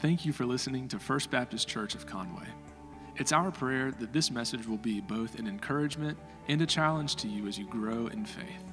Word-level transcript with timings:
Thank 0.00 0.24
you 0.24 0.32
for 0.32 0.46
listening 0.46 0.88
to 0.88 0.98
First 0.98 1.30
Baptist 1.30 1.68
Church 1.68 1.94
of 1.94 2.06
Conway. 2.06 2.46
It's 3.16 3.32
our 3.32 3.50
prayer 3.50 3.90
that 3.90 4.14
this 4.14 4.30
message 4.30 4.66
will 4.66 4.78
be 4.78 5.02
both 5.02 5.38
an 5.38 5.46
encouragement 5.46 6.16
and 6.48 6.62
a 6.62 6.66
challenge 6.66 7.16
to 7.16 7.28
you 7.28 7.46
as 7.46 7.58
you 7.58 7.66
grow 7.66 8.06
in 8.06 8.24
faith. 8.24 8.64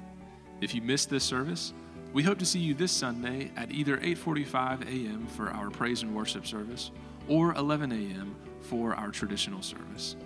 If 0.62 0.74
you 0.74 0.80
missed 0.80 1.10
this 1.10 1.24
service, 1.24 1.74
we 2.14 2.22
hope 2.22 2.38
to 2.38 2.46
see 2.46 2.60
you 2.60 2.72
this 2.72 2.92
Sunday 2.92 3.50
at 3.58 3.70
either 3.70 3.98
8:45 3.98 4.86
a.m. 4.86 5.26
for 5.26 5.50
our 5.50 5.68
praise 5.68 6.02
and 6.02 6.16
worship 6.16 6.46
service 6.46 6.92
or 7.28 7.52
11 7.56 7.92
a.m. 7.92 8.34
for 8.62 8.94
our 8.94 9.10
traditional 9.10 9.60
service. 9.60 10.16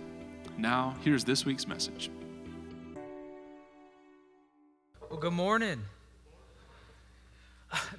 Now, 0.57 0.95
here's 1.01 1.25
this 1.25 1.45
week's 1.45 1.67
message. 1.67 2.11
Well, 5.09 5.19
good 5.19 5.33
morning. 5.33 5.81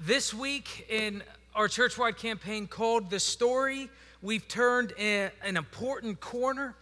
This 0.01 0.33
week 0.33 0.87
in 0.89 1.23
our 1.55 1.69
churchwide 1.69 2.17
campaign 2.17 2.67
called 2.67 3.11
The 3.11 3.21
Story, 3.21 3.89
we've 4.23 4.47
turned 4.49 4.93
an 4.99 5.31
important 5.57 6.21
corner. 6.21 6.75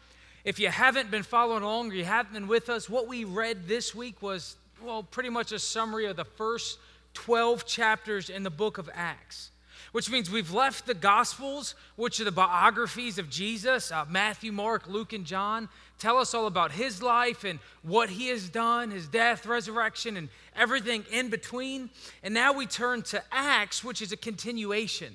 If 0.45 0.59
you 0.59 0.69
haven't 0.69 1.11
been 1.11 1.23
following 1.23 1.63
along 1.63 1.91
or 1.91 1.95
you 1.95 2.05
haven't 2.05 2.33
been 2.33 2.49
with 2.49 2.71
us, 2.71 2.89
what 2.89 3.07
we 3.07 3.25
read 3.25 3.69
this 3.69 3.95
week 3.95 4.23
was, 4.23 4.57
well, 4.83 5.03
pretty 5.03 5.29
much 5.29 5.53
a 5.53 5.59
summary 5.59 6.07
of 6.07 6.17
the 6.17 6.25
first 6.25 6.79
12 7.13 7.67
chapters 7.67 8.31
in 8.31 8.43
the 8.43 8.51
book 8.51 8.79
of 8.79 8.89
Acts 8.95 9.51
which 9.93 10.11
means 10.11 10.31
we've 10.31 10.53
left 10.53 10.87
the 10.87 10.95
Gospels, 10.95 11.75
which 11.97 12.19
are 12.19 12.25
the 12.25 12.33
biographies 12.33 13.19
of 13.19 13.29
Jesus 13.31 13.93
uh, 13.93 14.05
Matthew, 14.09 14.51
Mark, 14.51 14.89
Luke, 14.89 15.13
and 15.13 15.25
John 15.25 15.69
tell 16.03 16.19
us 16.19 16.35
all 16.35 16.49
about 16.49 16.73
his 16.73 17.01
life 17.01 17.45
and 17.45 17.61
what 17.83 18.11
he 18.11 18.27
has 18.27 18.49
done, 18.49 18.91
his 18.91 19.07
death, 19.07 19.47
resurrection, 19.47 20.17
and 20.17 20.29
everything 20.57 21.05
in 21.13 21.31
between. 21.31 21.91
And 22.25 22.35
now 22.35 22.53
we 22.53 22.67
turn 22.67 23.03
to 23.03 23.23
Acts, 23.31 23.85
which 23.85 24.03
is 24.03 24.11
a 24.11 24.17
continuation. 24.17 25.15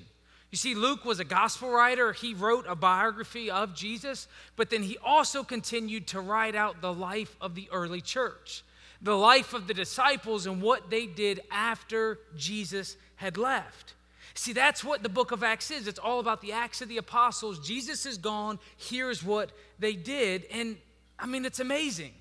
You 0.50 0.56
see, 0.56 0.74
Luke 0.74 1.04
was 1.04 1.20
a 1.20 1.24
gospel 1.24 1.70
writer. 1.70 2.14
He 2.14 2.32
wrote 2.32 2.64
a 2.66 2.74
biography 2.74 3.50
of 3.50 3.74
Jesus, 3.74 4.28
but 4.56 4.70
then 4.70 4.82
he 4.82 4.96
also 5.04 5.44
continued 5.44 6.06
to 6.08 6.20
write 6.20 6.54
out 6.54 6.80
the 6.80 6.92
life 6.92 7.36
of 7.38 7.54
the 7.54 7.68
early 7.70 8.00
church, 8.00 8.64
the 9.02 9.16
life 9.16 9.52
of 9.52 9.66
the 9.66 9.74
disciples, 9.74 10.46
and 10.46 10.62
what 10.62 10.88
they 10.88 11.04
did 11.04 11.42
after 11.50 12.18
Jesus 12.34 12.96
had 13.16 13.36
left. 13.36 13.92
See, 14.38 14.52
that's 14.52 14.84
what 14.84 15.02
the 15.02 15.08
book 15.08 15.32
of 15.32 15.42
Acts 15.42 15.72
is. 15.72 15.88
It's 15.88 15.98
all 15.98 16.20
about 16.20 16.40
the 16.40 16.52
Acts 16.52 16.80
of 16.80 16.88
the 16.88 16.98
Apostles. 16.98 17.58
Jesus 17.58 18.06
is 18.06 18.18
gone. 18.18 18.60
Here's 18.76 19.24
what 19.24 19.50
they 19.80 19.94
did. 19.94 20.46
And 20.52 20.76
I 21.18 21.26
mean, 21.26 21.44
it's 21.44 21.58
amazing. 21.58 22.12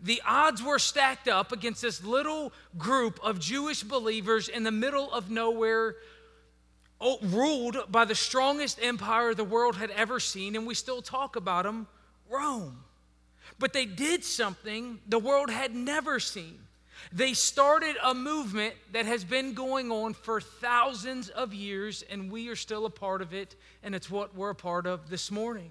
The 0.00 0.22
odds 0.26 0.62
were 0.62 0.78
stacked 0.78 1.28
up 1.28 1.52
against 1.52 1.82
this 1.82 2.02
little 2.02 2.50
group 2.78 3.20
of 3.22 3.40
Jewish 3.40 3.82
believers 3.82 4.48
in 4.48 4.62
the 4.62 4.72
middle 4.72 5.12
of 5.12 5.30
nowhere, 5.30 5.96
ruled 7.22 7.76
by 7.90 8.06
the 8.06 8.14
strongest 8.14 8.78
empire 8.82 9.34
the 9.34 9.44
world 9.44 9.76
had 9.76 9.90
ever 9.90 10.20
seen, 10.20 10.56
and 10.56 10.66
we 10.66 10.74
still 10.74 11.02
talk 11.02 11.36
about 11.36 11.64
them 11.66 11.86
Rome. 12.26 12.78
But 13.58 13.74
they 13.74 13.84
did 13.84 14.24
something 14.24 14.98
the 15.06 15.18
world 15.18 15.50
had 15.50 15.74
never 15.74 16.18
seen. 16.20 16.60
They 17.12 17.34
started 17.34 17.96
a 18.02 18.14
movement 18.14 18.74
that 18.92 19.06
has 19.06 19.24
been 19.24 19.54
going 19.54 19.90
on 19.90 20.14
for 20.14 20.40
thousands 20.40 21.28
of 21.28 21.52
years, 21.52 22.02
and 22.10 22.30
we 22.30 22.48
are 22.48 22.56
still 22.56 22.86
a 22.86 22.90
part 22.90 23.22
of 23.22 23.32
it, 23.32 23.56
and 23.82 23.94
it's 23.94 24.10
what 24.10 24.34
we're 24.34 24.50
a 24.50 24.54
part 24.54 24.86
of 24.86 25.10
this 25.10 25.30
morning. 25.30 25.70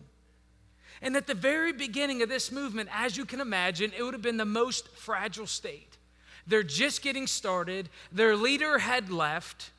And 1.02 1.16
at 1.18 1.28
the 1.28 1.34
very 1.34 1.74
beginning 1.74 2.22
of 2.22 2.30
this 2.30 2.52
movement, 2.52 2.90
as 2.94 3.18
you 3.18 3.26
can 3.26 3.42
imagine, 3.42 3.92
it 3.98 4.04
would 4.04 4.14
have 4.14 4.22
been 4.22 4.38
the 4.38 4.46
most 4.46 4.88
fragile 4.90 5.48
state. 5.48 5.98
They're 6.46 6.64
just 6.64 7.02
getting 7.02 7.28
started, 7.28 7.90
their 8.12 8.36
leader 8.36 8.80
had 8.80 9.10
left, 9.10 9.72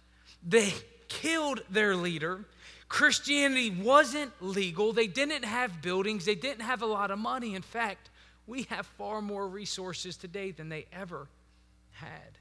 they 0.47 0.73
killed 1.09 1.63
their 1.71 1.95
leader. 1.95 2.45
Christianity 2.89 3.71
wasn't 3.71 4.31
legal. 4.41 4.93
They 4.93 5.07
didn't 5.07 5.45
have 5.45 5.83
buildings. 5.83 6.25
They 6.25 6.35
didn't 6.35 6.61
have 6.61 6.83
a 6.83 6.87
lot 6.87 7.11
of 7.11 7.19
money. 7.19 7.55
In 7.55 7.63
fact, 7.63 8.11
we 8.47 8.65
have 8.65 8.87
far 8.87 9.23
more 9.23 9.49
resources 9.49 10.17
today 10.17 10.51
than 10.51 10.69
they 10.69 10.87
ever 10.93 11.27
had. 11.95 12.39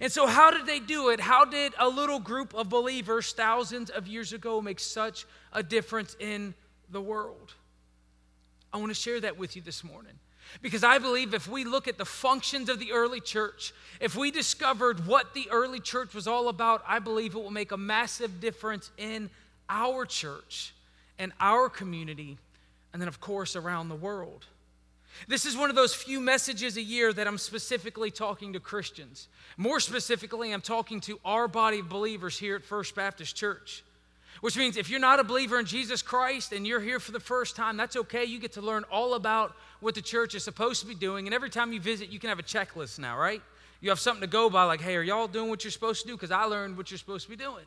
And 0.00 0.12
so, 0.12 0.26
how 0.26 0.50
did 0.50 0.66
they 0.66 0.78
do 0.78 1.08
it? 1.08 1.20
How 1.20 1.44
did 1.44 1.72
a 1.78 1.88
little 1.88 2.20
group 2.20 2.54
of 2.54 2.68
believers 2.68 3.32
thousands 3.32 3.90
of 3.90 4.06
years 4.06 4.32
ago 4.32 4.60
make 4.60 4.78
such 4.78 5.26
a 5.52 5.62
difference 5.62 6.16
in 6.20 6.54
the 6.90 7.00
world? 7.00 7.54
I 8.72 8.76
want 8.76 8.90
to 8.90 8.94
share 8.94 9.20
that 9.20 9.36
with 9.36 9.56
you 9.56 9.62
this 9.62 9.82
morning. 9.82 10.14
Because 10.62 10.82
I 10.82 10.98
believe 10.98 11.32
if 11.32 11.48
we 11.48 11.64
look 11.64 11.86
at 11.86 11.96
the 11.96 12.04
functions 12.04 12.68
of 12.68 12.78
the 12.80 12.92
early 12.92 13.20
church, 13.20 13.72
if 14.00 14.16
we 14.16 14.30
discovered 14.30 15.06
what 15.06 15.32
the 15.32 15.48
early 15.50 15.78
church 15.80 16.12
was 16.12 16.26
all 16.26 16.48
about, 16.48 16.82
I 16.86 16.98
believe 16.98 17.34
it 17.34 17.38
will 17.38 17.52
make 17.52 17.70
a 17.70 17.76
massive 17.76 18.40
difference 18.40 18.90
in 18.98 19.30
our 19.68 20.04
church 20.04 20.74
and 21.18 21.32
our 21.38 21.68
community, 21.68 22.38
and 22.92 23.00
then, 23.00 23.08
of 23.08 23.20
course, 23.20 23.54
around 23.54 23.88
the 23.88 23.94
world. 23.94 24.46
This 25.28 25.44
is 25.44 25.56
one 25.56 25.70
of 25.70 25.76
those 25.76 25.94
few 25.94 26.20
messages 26.20 26.76
a 26.76 26.82
year 26.82 27.12
that 27.12 27.26
I'm 27.26 27.38
specifically 27.38 28.10
talking 28.10 28.52
to 28.54 28.60
Christians. 28.60 29.28
More 29.56 29.80
specifically, 29.80 30.52
I'm 30.52 30.60
talking 30.60 31.00
to 31.02 31.20
our 31.24 31.48
body 31.48 31.80
of 31.80 31.88
believers 31.88 32.38
here 32.38 32.56
at 32.56 32.64
First 32.64 32.94
Baptist 32.94 33.36
Church. 33.36 33.84
Which 34.40 34.56
means 34.56 34.76
if 34.76 34.88
you're 34.88 35.00
not 35.00 35.20
a 35.20 35.24
believer 35.24 35.58
in 35.58 35.66
Jesus 35.66 36.00
Christ 36.00 36.52
and 36.52 36.66
you're 36.66 36.80
here 36.80 36.98
for 36.98 37.12
the 37.12 37.20
first 37.20 37.56
time, 37.56 37.76
that's 37.76 37.96
okay. 37.96 38.24
You 38.24 38.38
get 38.38 38.52
to 38.52 38.62
learn 38.62 38.84
all 38.90 39.14
about 39.14 39.54
what 39.80 39.94
the 39.94 40.00
church 40.00 40.34
is 40.34 40.44
supposed 40.44 40.80
to 40.80 40.86
be 40.86 40.94
doing. 40.94 41.26
And 41.26 41.34
every 41.34 41.50
time 41.50 41.72
you 41.72 41.80
visit, 41.80 42.08
you 42.08 42.18
can 42.18 42.30
have 42.30 42.38
a 42.38 42.44
checklist 42.44 42.98
now, 42.98 43.18
right? 43.18 43.42
You 43.82 43.90
have 43.90 44.00
something 44.00 44.22
to 44.22 44.26
go 44.26 44.48
by, 44.48 44.64
like, 44.64 44.80
hey, 44.80 44.96
are 44.96 45.02
y'all 45.02 45.28
doing 45.28 45.50
what 45.50 45.64
you're 45.64 45.70
supposed 45.70 46.02
to 46.02 46.08
do? 46.08 46.14
Because 46.14 46.30
I 46.30 46.44
learned 46.44 46.76
what 46.76 46.90
you're 46.90 46.98
supposed 46.98 47.24
to 47.24 47.30
be 47.30 47.36
doing 47.36 47.64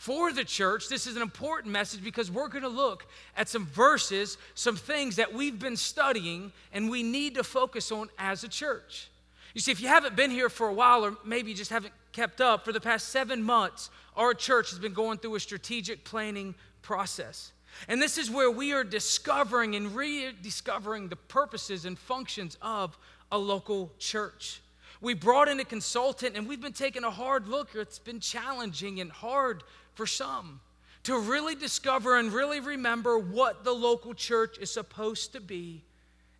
for 0.00 0.32
the 0.32 0.44
church, 0.44 0.88
this 0.88 1.06
is 1.06 1.14
an 1.14 1.20
important 1.20 1.70
message 1.70 2.02
because 2.02 2.30
we're 2.30 2.48
going 2.48 2.62
to 2.62 2.70
look 2.70 3.04
at 3.36 3.50
some 3.50 3.66
verses, 3.66 4.38
some 4.54 4.74
things 4.74 5.16
that 5.16 5.34
we've 5.34 5.58
been 5.58 5.76
studying 5.76 6.52
and 6.72 6.88
we 6.88 7.02
need 7.02 7.34
to 7.34 7.44
focus 7.44 7.92
on 7.92 8.08
as 8.18 8.42
a 8.42 8.48
church. 8.48 9.10
You 9.52 9.60
see, 9.60 9.70
if 9.72 9.78
you 9.78 9.88
haven't 9.88 10.16
been 10.16 10.30
here 10.30 10.48
for 10.48 10.68
a 10.68 10.72
while 10.72 11.04
or 11.04 11.18
maybe 11.22 11.50
you 11.50 11.54
just 11.54 11.70
haven't 11.70 11.92
kept 12.12 12.40
up, 12.40 12.64
for 12.64 12.72
the 12.72 12.80
past 12.80 13.10
seven 13.10 13.42
months, 13.42 13.90
our 14.16 14.32
church 14.32 14.70
has 14.70 14.78
been 14.78 14.94
going 14.94 15.18
through 15.18 15.34
a 15.34 15.40
strategic 15.40 16.02
planning 16.02 16.54
process. 16.80 17.52
And 17.86 18.00
this 18.00 18.16
is 18.16 18.30
where 18.30 18.50
we 18.50 18.72
are 18.72 18.84
discovering 18.84 19.76
and 19.76 19.94
rediscovering 19.94 21.08
the 21.08 21.16
purposes 21.16 21.84
and 21.84 21.98
functions 21.98 22.56
of 22.62 22.96
a 23.30 23.36
local 23.36 23.92
church. 23.98 24.62
We 25.02 25.14
brought 25.14 25.48
in 25.48 25.60
a 25.60 25.64
consultant 25.64 26.36
and 26.36 26.46
we've 26.46 26.60
been 26.60 26.72
taking 26.72 27.04
a 27.04 27.10
hard 27.10 27.48
look. 27.48 27.74
It's 27.74 27.98
been 27.98 28.20
challenging 28.20 29.00
and 29.00 29.10
hard 29.10 29.62
for 30.00 30.06
some 30.06 30.60
to 31.02 31.18
really 31.18 31.54
discover 31.54 32.16
and 32.16 32.32
really 32.32 32.58
remember 32.58 33.18
what 33.18 33.64
the 33.64 33.72
local 33.72 34.14
church 34.14 34.56
is 34.56 34.70
supposed 34.70 35.34
to 35.34 35.42
be, 35.42 35.82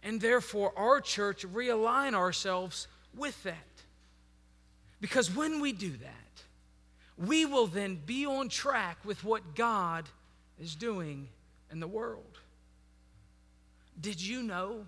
and 0.02 0.18
therefore 0.18 0.72
our 0.78 0.98
church 0.98 1.44
realign 1.46 2.14
ourselves 2.14 2.88
with 3.14 3.42
that. 3.42 3.54
Because 4.98 5.30
when 5.30 5.60
we 5.60 5.72
do 5.72 5.90
that, 5.90 6.42
we 7.18 7.44
will 7.44 7.66
then 7.66 8.00
be 8.06 8.24
on 8.24 8.48
track 8.48 8.96
with 9.04 9.24
what 9.24 9.54
God 9.54 10.06
is 10.58 10.74
doing 10.74 11.28
in 11.70 11.80
the 11.80 11.86
world. 11.86 12.38
Did 14.00 14.22
you 14.22 14.42
know 14.42 14.86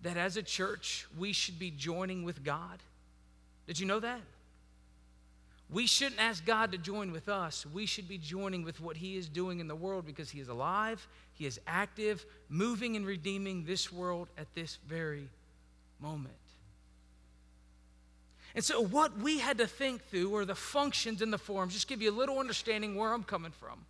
that 0.00 0.16
as 0.16 0.38
a 0.38 0.42
church 0.42 1.06
we 1.18 1.34
should 1.34 1.58
be 1.58 1.70
joining 1.70 2.24
with 2.24 2.42
God? 2.42 2.78
Did 3.66 3.78
you 3.78 3.84
know 3.84 4.00
that? 4.00 4.22
We 5.72 5.86
shouldn't 5.86 6.20
ask 6.20 6.44
God 6.44 6.70
to 6.72 6.78
join 6.78 7.12
with 7.12 7.30
us. 7.30 7.64
We 7.72 7.86
should 7.86 8.06
be 8.06 8.18
joining 8.18 8.62
with 8.62 8.78
what 8.80 8.98
He 8.98 9.16
is 9.16 9.26
doing 9.26 9.58
in 9.58 9.68
the 9.68 9.74
world 9.74 10.04
because 10.04 10.30
He 10.30 10.38
is 10.38 10.48
alive, 10.48 11.08
He 11.32 11.46
is 11.46 11.58
active, 11.66 12.26
moving 12.50 12.94
and 12.94 13.06
redeeming 13.06 13.64
this 13.64 13.90
world 13.90 14.28
at 14.36 14.54
this 14.54 14.76
very 14.86 15.28
moment. 15.98 16.34
And 18.54 18.62
so, 18.62 18.82
what 18.82 19.16
we 19.18 19.38
had 19.38 19.56
to 19.58 19.66
think 19.66 20.04
through 20.04 20.28
were 20.28 20.44
the 20.44 20.54
functions 20.54 21.22
and 21.22 21.32
the 21.32 21.38
forms. 21.38 21.72
Just 21.72 21.88
give 21.88 22.02
you 22.02 22.10
a 22.10 22.12
little 22.12 22.38
understanding 22.38 22.94
where 22.94 23.14
I'm 23.14 23.24
coming 23.24 23.52
from. 23.52 23.86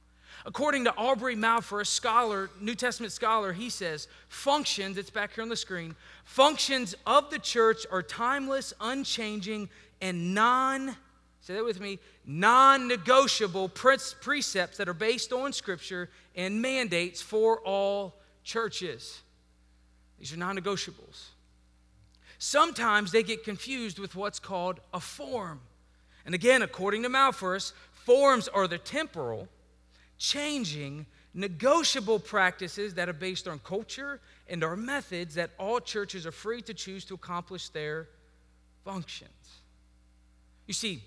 According 0.46 0.84
to 0.84 0.94
Aubrey 0.96 1.34
Malphur, 1.34 1.80
a 1.80 1.84
scholar, 1.84 2.48
New 2.60 2.76
Testament 2.76 3.12
scholar, 3.12 3.52
he 3.52 3.70
says, 3.70 4.06
functions, 4.28 4.98
it's 4.98 5.10
back 5.10 5.34
here 5.34 5.42
on 5.42 5.48
the 5.48 5.56
screen, 5.56 5.96
functions 6.24 6.94
of 7.06 7.28
the 7.30 7.38
church 7.40 7.86
are 7.90 8.02
timeless, 8.02 8.72
unchanging, 8.80 9.68
and 10.00 10.32
non 10.32 10.96
say 11.42 11.54
that 11.54 11.64
with 11.64 11.80
me, 11.80 11.98
non 12.24 12.88
negotiable 12.88 13.68
precepts 13.68 14.76
that 14.76 14.88
are 14.88 14.94
based 14.94 15.32
on 15.32 15.52
Scripture 15.52 16.08
and 16.34 16.62
mandates 16.62 17.20
for 17.20 17.58
all 17.60 18.14
churches. 18.44 19.20
These 20.18 20.32
are 20.32 20.36
non 20.36 20.56
negotiables. 20.56 21.30
Sometimes 22.38 23.12
they 23.12 23.22
get 23.22 23.44
confused 23.44 23.98
with 23.98 24.16
what's 24.16 24.38
called 24.38 24.80
a 24.94 25.00
form. 25.00 25.60
And 26.24 26.34
again, 26.34 26.62
according 26.62 27.02
to 27.02 27.08
Malphur, 27.08 27.72
forms 27.92 28.46
are 28.48 28.68
the 28.68 28.78
temporal, 28.78 29.48
changing, 30.18 31.06
negotiable 31.34 32.20
practices 32.20 32.94
that 32.94 33.08
are 33.08 33.14
based 33.14 33.48
on 33.48 33.58
culture 33.60 34.20
and 34.48 34.62
are 34.62 34.76
methods 34.76 35.34
that 35.34 35.50
all 35.58 35.80
churches 35.80 36.24
are 36.24 36.32
free 36.32 36.62
to 36.62 36.74
choose 36.74 37.04
to 37.06 37.14
accomplish 37.14 37.68
their 37.70 38.08
functions. 38.84 39.30
You 40.66 40.74
see, 40.74 41.02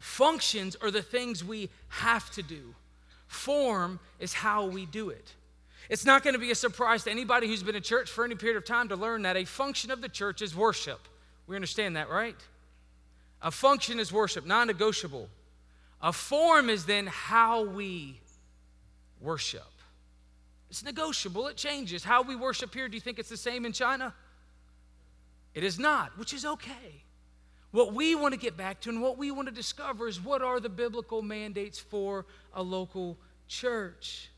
Functions 0.00 0.76
are 0.80 0.90
the 0.90 1.02
things 1.02 1.44
we 1.44 1.68
have 1.88 2.30
to 2.32 2.42
do, 2.42 2.74
form 3.28 4.00
is 4.18 4.32
how 4.32 4.66
we 4.66 4.86
do 4.86 5.10
it. 5.10 5.34
It's 5.90 6.06
not 6.06 6.22
going 6.22 6.34
to 6.34 6.40
be 6.40 6.50
a 6.50 6.54
surprise 6.54 7.04
to 7.04 7.10
anybody 7.10 7.46
who's 7.46 7.62
been 7.62 7.76
in 7.76 7.82
church 7.82 8.10
for 8.10 8.24
any 8.24 8.34
period 8.34 8.56
of 8.56 8.64
time 8.64 8.88
to 8.88 8.96
learn 8.96 9.22
that 9.22 9.36
a 9.36 9.44
function 9.44 9.90
of 9.90 10.00
the 10.00 10.08
church 10.08 10.40
is 10.40 10.56
worship. 10.56 11.00
We 11.46 11.54
understand 11.54 11.96
that, 11.96 12.08
right? 12.08 12.36
A 13.42 13.50
function 13.50 14.00
is 14.00 14.12
worship, 14.12 14.46
non 14.46 14.68
negotiable. 14.68 15.28
A 16.00 16.12
form 16.12 16.70
is 16.70 16.86
then 16.86 17.06
how 17.06 17.64
we 17.64 18.20
worship. 19.20 19.62
It's 20.70 20.82
negotiable, 20.82 21.48
it 21.48 21.56
changes. 21.56 22.04
How 22.04 22.22
we 22.22 22.36
worship 22.36 22.72
here, 22.72 22.88
do 22.88 22.94
you 22.94 23.00
think 23.00 23.18
it's 23.18 23.28
the 23.28 23.36
same 23.36 23.66
in 23.66 23.72
China? 23.72 24.14
It 25.52 25.64
is 25.64 25.78
not, 25.78 26.16
which 26.16 26.32
is 26.32 26.46
okay. 26.46 27.02
What 27.72 27.94
we 27.94 28.14
want 28.14 28.34
to 28.34 28.40
get 28.40 28.56
back 28.56 28.80
to 28.80 28.90
and 28.90 29.00
what 29.00 29.16
we 29.16 29.30
want 29.30 29.48
to 29.48 29.54
discover 29.54 30.08
is 30.08 30.20
what 30.20 30.42
are 30.42 30.58
the 30.58 30.68
biblical 30.68 31.22
mandates 31.22 31.78
for 31.78 32.26
a 32.52 32.62
local 32.62 33.16
church? 33.46 34.28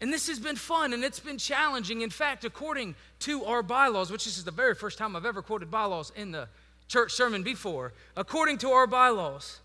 And 0.00 0.12
this 0.12 0.28
has 0.28 0.40
been 0.40 0.56
fun 0.56 0.92
and 0.94 1.04
it's 1.04 1.20
been 1.20 1.38
challenging. 1.38 2.00
In 2.00 2.10
fact, 2.10 2.44
according 2.44 2.94
to 3.20 3.44
our 3.44 3.62
bylaws, 3.62 4.10
which 4.10 4.24
this 4.24 4.38
is 4.38 4.44
the 4.44 4.50
very 4.50 4.74
first 4.74 4.98
time 4.98 5.14
I've 5.14 5.26
ever 5.26 5.42
quoted 5.42 5.70
bylaws 5.70 6.10
in 6.16 6.32
the 6.32 6.48
church 6.88 7.12
sermon 7.12 7.42
before, 7.42 7.92
according 8.16 8.58
to 8.58 8.70
our 8.70 8.86
bylaws, 8.86 9.60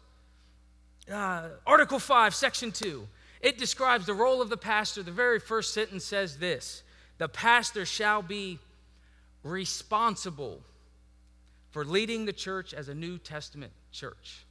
uh, 1.11 1.49
Article 1.65 1.99
5, 1.99 2.35
Section 2.35 2.71
2, 2.71 3.07
it 3.41 3.57
describes 3.57 4.05
the 4.05 4.13
role 4.13 4.41
of 4.41 4.49
the 4.49 4.57
pastor. 4.57 5.03
The 5.03 5.11
very 5.11 5.39
first 5.39 5.73
sentence 5.73 6.03
says 6.03 6.37
this 6.37 6.83
The 7.17 7.29
pastor 7.29 7.85
shall 7.85 8.21
be 8.21 8.59
responsible 9.43 10.61
for 11.71 11.85
leading 11.85 12.25
the 12.25 12.33
church 12.33 12.73
as 12.73 12.89
a 12.89 12.95
New 12.95 13.17
Testament 13.17 13.71
church. 13.91 14.45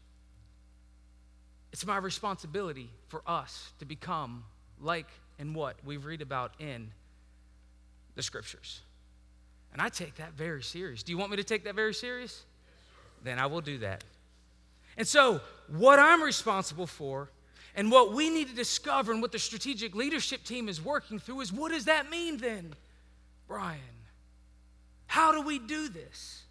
It's 1.73 1.87
my 1.87 1.99
responsibility 1.99 2.91
for 3.09 3.23
us 3.27 3.73
to 3.79 3.85
become 3.85 4.45
like 4.81 5.09
and 5.39 5.55
what 5.55 5.77
we 5.85 5.97
read 5.97 6.23
about 6.23 6.53
in 6.59 6.91
the 8.15 8.23
scriptures. 8.23 8.81
And 9.73 9.83
I 9.83 9.89
take 9.89 10.17
that 10.17 10.33
very 10.33 10.63
serious. 10.63 11.03
Do 11.03 11.13
you 11.13 11.19
want 11.19 11.31
me 11.31 11.37
to 11.37 11.45
take 11.45 11.65
that 11.65 11.75
very 11.75 11.93
serious? 11.93 12.45
Then 13.23 13.39
I 13.39 13.47
will 13.47 13.61
do 13.61 13.79
that. 13.79 14.05
And 14.97 15.07
so, 15.07 15.41
what 15.69 15.99
I'm 15.99 16.23
responsible 16.23 16.87
for 16.87 17.29
and 17.75 17.91
what 17.91 18.15
we 18.15 18.31
need 18.31 18.49
to 18.49 18.55
discover 18.55 19.13
and 19.13 19.21
what 19.21 19.33
the 19.33 19.39
strategic 19.39 19.95
leadership 19.95 20.45
team 20.45 20.69
is 20.69 20.83
working 20.83 21.19
through 21.19 21.43
is 21.43 21.53
what 21.53 21.73
does 21.73 21.85
that 21.85 22.11
mean 22.11 22.39
then, 22.39 22.75
Brian? 23.47 23.81
How 25.07 25.33
do 25.33 25.43
we 25.43 25.59
do 25.59 25.89
this? 25.89 26.43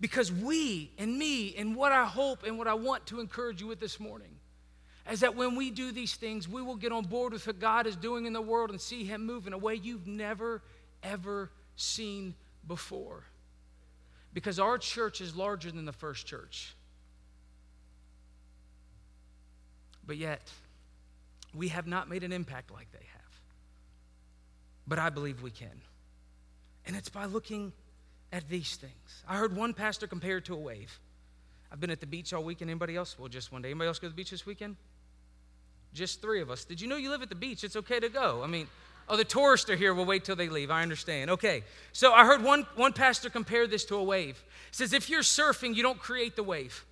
Because 0.00 0.30
we 0.32 0.90
and 0.98 1.18
me 1.18 1.54
and 1.56 1.76
what 1.76 1.92
I 1.92 2.04
hope 2.04 2.44
and 2.44 2.58
what 2.58 2.66
I 2.66 2.74
want 2.74 3.06
to 3.06 3.20
encourage 3.20 3.60
you 3.60 3.66
with 3.66 3.80
this 3.80 4.00
morning 4.00 4.34
is 5.10 5.20
that 5.20 5.36
when 5.36 5.54
we 5.54 5.70
do 5.70 5.92
these 5.92 6.14
things, 6.14 6.48
we 6.48 6.62
will 6.62 6.76
get 6.76 6.92
on 6.92 7.04
board 7.04 7.32
with 7.32 7.46
what 7.46 7.60
God 7.60 7.86
is 7.86 7.96
doing 7.96 8.26
in 8.26 8.32
the 8.32 8.40
world 8.40 8.70
and 8.70 8.80
see 8.80 9.04
Him 9.04 9.26
move 9.26 9.46
in 9.46 9.52
a 9.52 9.58
way 9.58 9.74
you've 9.74 10.06
never, 10.06 10.62
ever 11.02 11.50
seen 11.76 12.34
before. 12.66 13.24
Because 14.32 14.58
our 14.58 14.78
church 14.78 15.20
is 15.20 15.36
larger 15.36 15.70
than 15.70 15.84
the 15.84 15.92
first 15.92 16.26
church. 16.26 16.74
But 20.06 20.16
yet, 20.16 20.50
we 21.54 21.68
have 21.68 21.86
not 21.86 22.08
made 22.08 22.24
an 22.24 22.32
impact 22.32 22.70
like 22.70 22.90
they 22.92 23.06
have. 23.12 23.40
But 24.86 24.98
I 24.98 25.10
believe 25.10 25.42
we 25.42 25.50
can. 25.50 25.80
And 26.86 26.96
it's 26.96 27.08
by 27.08 27.26
looking 27.26 27.72
at 28.34 28.48
these 28.48 28.74
things. 28.74 29.22
I 29.28 29.36
heard 29.36 29.56
one 29.56 29.72
pastor 29.72 30.08
compare 30.08 30.38
it 30.38 30.44
to 30.46 30.54
a 30.54 30.58
wave. 30.58 30.98
I've 31.70 31.78
been 31.78 31.90
at 31.90 32.00
the 32.00 32.06
beach 32.06 32.32
all 32.32 32.42
weekend. 32.42 32.68
Anybody 32.68 32.96
else? 32.96 33.16
Well, 33.16 33.28
just 33.28 33.52
one 33.52 33.62
day. 33.62 33.70
Anybody 33.70 33.86
else 33.86 34.00
go 34.00 34.08
to 34.08 34.10
the 34.10 34.16
beach 34.16 34.32
this 34.32 34.44
weekend? 34.44 34.74
Just 35.94 36.20
three 36.20 36.40
of 36.40 36.50
us. 36.50 36.64
Did 36.64 36.80
you 36.80 36.88
know 36.88 36.96
you 36.96 37.10
live 37.10 37.22
at 37.22 37.28
the 37.28 37.36
beach? 37.36 37.62
It's 37.62 37.76
okay 37.76 38.00
to 38.00 38.08
go. 38.08 38.42
I 38.42 38.48
mean, 38.48 38.66
oh, 39.08 39.16
the 39.16 39.24
tourists 39.24 39.70
are 39.70 39.76
here. 39.76 39.94
We'll 39.94 40.04
wait 40.04 40.24
till 40.24 40.34
they 40.34 40.48
leave. 40.48 40.68
I 40.68 40.82
understand. 40.82 41.30
Okay. 41.30 41.62
So 41.92 42.12
I 42.12 42.24
heard 42.24 42.42
one, 42.42 42.66
one 42.74 42.92
pastor 42.92 43.30
compare 43.30 43.68
this 43.68 43.84
to 43.84 43.94
a 43.94 44.02
wave. 44.02 44.42
He 44.70 44.76
says, 44.76 44.92
if 44.92 45.08
you're 45.08 45.22
surfing, 45.22 45.76
you 45.76 45.84
don't 45.84 46.00
create 46.00 46.34
the 46.34 46.42
wave. 46.42 46.84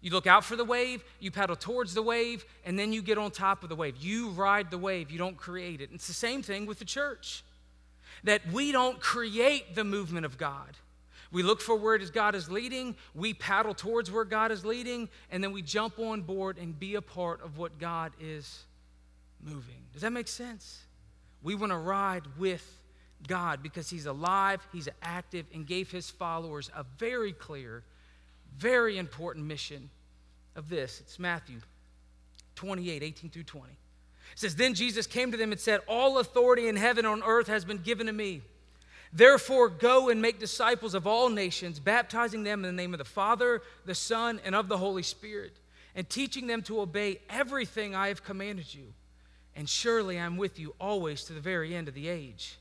You 0.00 0.10
look 0.10 0.26
out 0.26 0.44
for 0.44 0.56
the 0.56 0.64
wave, 0.64 1.04
you 1.20 1.30
paddle 1.30 1.56
towards 1.56 1.94
the 1.94 2.02
wave, 2.02 2.44
and 2.66 2.76
then 2.76 2.92
you 2.92 3.02
get 3.02 3.18
on 3.18 3.30
top 3.30 3.62
of 3.62 3.68
the 3.68 3.76
wave. 3.76 3.96
You 3.98 4.30
ride 4.30 4.72
the 4.72 4.78
wave, 4.78 5.12
you 5.12 5.16
don't 5.16 5.36
create 5.36 5.80
it. 5.80 5.90
It's 5.94 6.08
the 6.08 6.12
same 6.12 6.42
thing 6.42 6.66
with 6.66 6.80
the 6.80 6.84
church. 6.84 7.44
That 8.24 8.40
we 8.52 8.72
don't 8.72 9.00
create 9.00 9.74
the 9.74 9.84
movement 9.84 10.26
of 10.26 10.38
God. 10.38 10.76
We 11.30 11.42
look 11.42 11.60
for 11.60 11.76
where 11.76 11.98
God 11.98 12.36
is 12.36 12.48
leading, 12.48 12.94
we 13.12 13.34
paddle 13.34 13.74
towards 13.74 14.10
where 14.10 14.24
God 14.24 14.52
is 14.52 14.64
leading, 14.64 15.08
and 15.32 15.42
then 15.42 15.50
we 15.50 15.62
jump 15.62 15.98
on 15.98 16.22
board 16.22 16.58
and 16.58 16.78
be 16.78 16.94
a 16.94 17.02
part 17.02 17.42
of 17.42 17.58
what 17.58 17.78
God 17.78 18.12
is 18.20 18.62
moving. 19.42 19.82
Does 19.92 20.02
that 20.02 20.12
make 20.12 20.28
sense? 20.28 20.84
We 21.42 21.56
want 21.56 21.72
to 21.72 21.76
ride 21.76 22.22
with 22.38 22.80
God 23.26 23.62
because 23.62 23.90
He's 23.90 24.06
alive, 24.06 24.66
He's 24.72 24.88
active, 25.02 25.46
and 25.52 25.66
gave 25.66 25.90
His 25.90 26.08
followers 26.08 26.70
a 26.76 26.84
very 26.98 27.32
clear, 27.32 27.82
very 28.56 28.96
important 28.96 29.46
mission 29.46 29.90
of 30.54 30.68
this. 30.68 31.00
It's 31.00 31.18
Matthew 31.18 31.58
28 32.54 33.02
18 33.02 33.30
through 33.30 33.42
20. 33.42 33.72
It 34.34 34.40
says, 34.40 34.56
Then 34.56 34.74
Jesus 34.74 35.06
came 35.06 35.30
to 35.30 35.36
them 35.36 35.52
and 35.52 35.60
said, 35.60 35.80
All 35.88 36.18
authority 36.18 36.68
in 36.68 36.76
heaven 36.76 37.06
and 37.06 37.22
on 37.22 37.28
earth 37.28 37.46
has 37.46 37.64
been 37.64 37.78
given 37.78 38.06
to 38.08 38.12
me. 38.12 38.42
Therefore, 39.12 39.68
go 39.68 40.08
and 40.08 40.20
make 40.20 40.40
disciples 40.40 40.94
of 40.94 41.06
all 41.06 41.28
nations, 41.28 41.78
baptizing 41.78 42.42
them 42.42 42.64
in 42.64 42.76
the 42.76 42.82
name 42.82 42.92
of 42.92 42.98
the 42.98 43.04
Father, 43.04 43.62
the 43.86 43.94
Son, 43.94 44.40
and 44.44 44.56
of 44.56 44.66
the 44.68 44.76
Holy 44.76 45.04
Spirit, 45.04 45.52
and 45.94 46.08
teaching 46.10 46.48
them 46.48 46.62
to 46.62 46.80
obey 46.80 47.20
everything 47.30 47.94
I 47.94 48.08
have 48.08 48.24
commanded 48.24 48.74
you. 48.74 48.92
And 49.54 49.68
surely 49.68 50.18
I'm 50.18 50.36
with 50.36 50.58
you 50.58 50.74
always 50.80 51.22
to 51.24 51.32
the 51.32 51.40
very 51.40 51.76
end 51.76 51.86
of 51.86 51.94
the 51.94 52.08
age. 52.08 52.58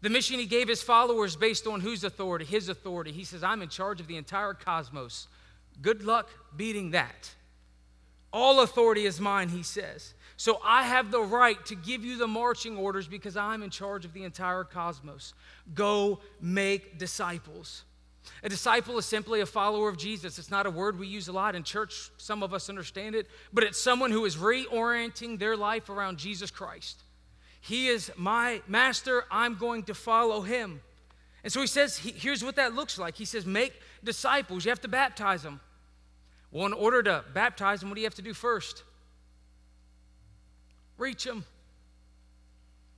The 0.00 0.10
mission 0.10 0.38
he 0.38 0.46
gave 0.46 0.68
his 0.68 0.80
followers 0.80 1.34
based 1.34 1.66
on 1.66 1.80
whose 1.80 2.04
authority? 2.04 2.44
His 2.44 2.68
authority. 2.68 3.10
He 3.10 3.24
says, 3.24 3.42
I'm 3.42 3.62
in 3.62 3.68
charge 3.68 4.00
of 4.00 4.06
the 4.06 4.16
entire 4.16 4.54
cosmos. 4.54 5.26
Good 5.82 6.04
luck 6.04 6.30
beating 6.56 6.92
that. 6.92 7.34
All 8.32 8.60
authority 8.60 9.06
is 9.06 9.20
mine, 9.20 9.48
he 9.48 9.64
says. 9.64 10.14
So 10.38 10.60
I 10.64 10.84
have 10.84 11.10
the 11.10 11.20
right 11.20 11.62
to 11.66 11.74
give 11.74 12.04
you 12.04 12.16
the 12.16 12.28
marching 12.28 12.76
orders 12.76 13.08
because 13.08 13.36
I'm 13.36 13.60
in 13.64 13.70
charge 13.70 14.04
of 14.04 14.12
the 14.12 14.22
entire 14.22 14.62
cosmos. 14.62 15.34
Go 15.74 16.20
make 16.40 16.96
disciples. 16.96 17.82
A 18.44 18.48
disciple 18.48 18.96
is 18.98 19.04
simply 19.04 19.40
a 19.40 19.46
follower 19.46 19.88
of 19.88 19.98
Jesus. 19.98 20.38
It's 20.38 20.50
not 20.50 20.64
a 20.64 20.70
word 20.70 20.96
we 20.96 21.08
use 21.08 21.26
a 21.26 21.32
lot 21.32 21.56
in 21.56 21.64
church. 21.64 22.10
Some 22.18 22.44
of 22.44 22.54
us 22.54 22.68
understand 22.68 23.16
it, 23.16 23.26
but 23.52 23.64
it's 23.64 23.80
someone 23.80 24.12
who 24.12 24.24
is 24.26 24.36
reorienting 24.36 25.40
their 25.40 25.56
life 25.56 25.90
around 25.90 26.18
Jesus 26.18 26.52
Christ. 26.52 27.02
He 27.60 27.88
is 27.88 28.12
my 28.16 28.62
master. 28.68 29.24
I'm 29.32 29.56
going 29.56 29.82
to 29.84 29.94
follow 29.94 30.42
him. 30.42 30.80
And 31.42 31.52
so 31.52 31.60
he 31.60 31.66
says, 31.66 31.98
here's 31.98 32.44
what 32.44 32.54
that 32.56 32.74
looks 32.74 32.96
like. 32.96 33.16
He 33.16 33.24
says, 33.24 33.44
make 33.44 33.72
disciples. 34.04 34.64
You 34.64 34.70
have 34.70 34.82
to 34.82 34.88
baptize 34.88 35.42
them. 35.42 35.60
Well, 36.52 36.66
in 36.66 36.72
order 36.72 37.02
to 37.02 37.24
baptize 37.34 37.80
them, 37.80 37.88
what 37.88 37.96
do 37.96 38.02
you 38.02 38.06
have 38.06 38.14
to 38.14 38.22
do 38.22 38.34
first? 38.34 38.84
Reach 40.98 41.24
them. 41.24 41.44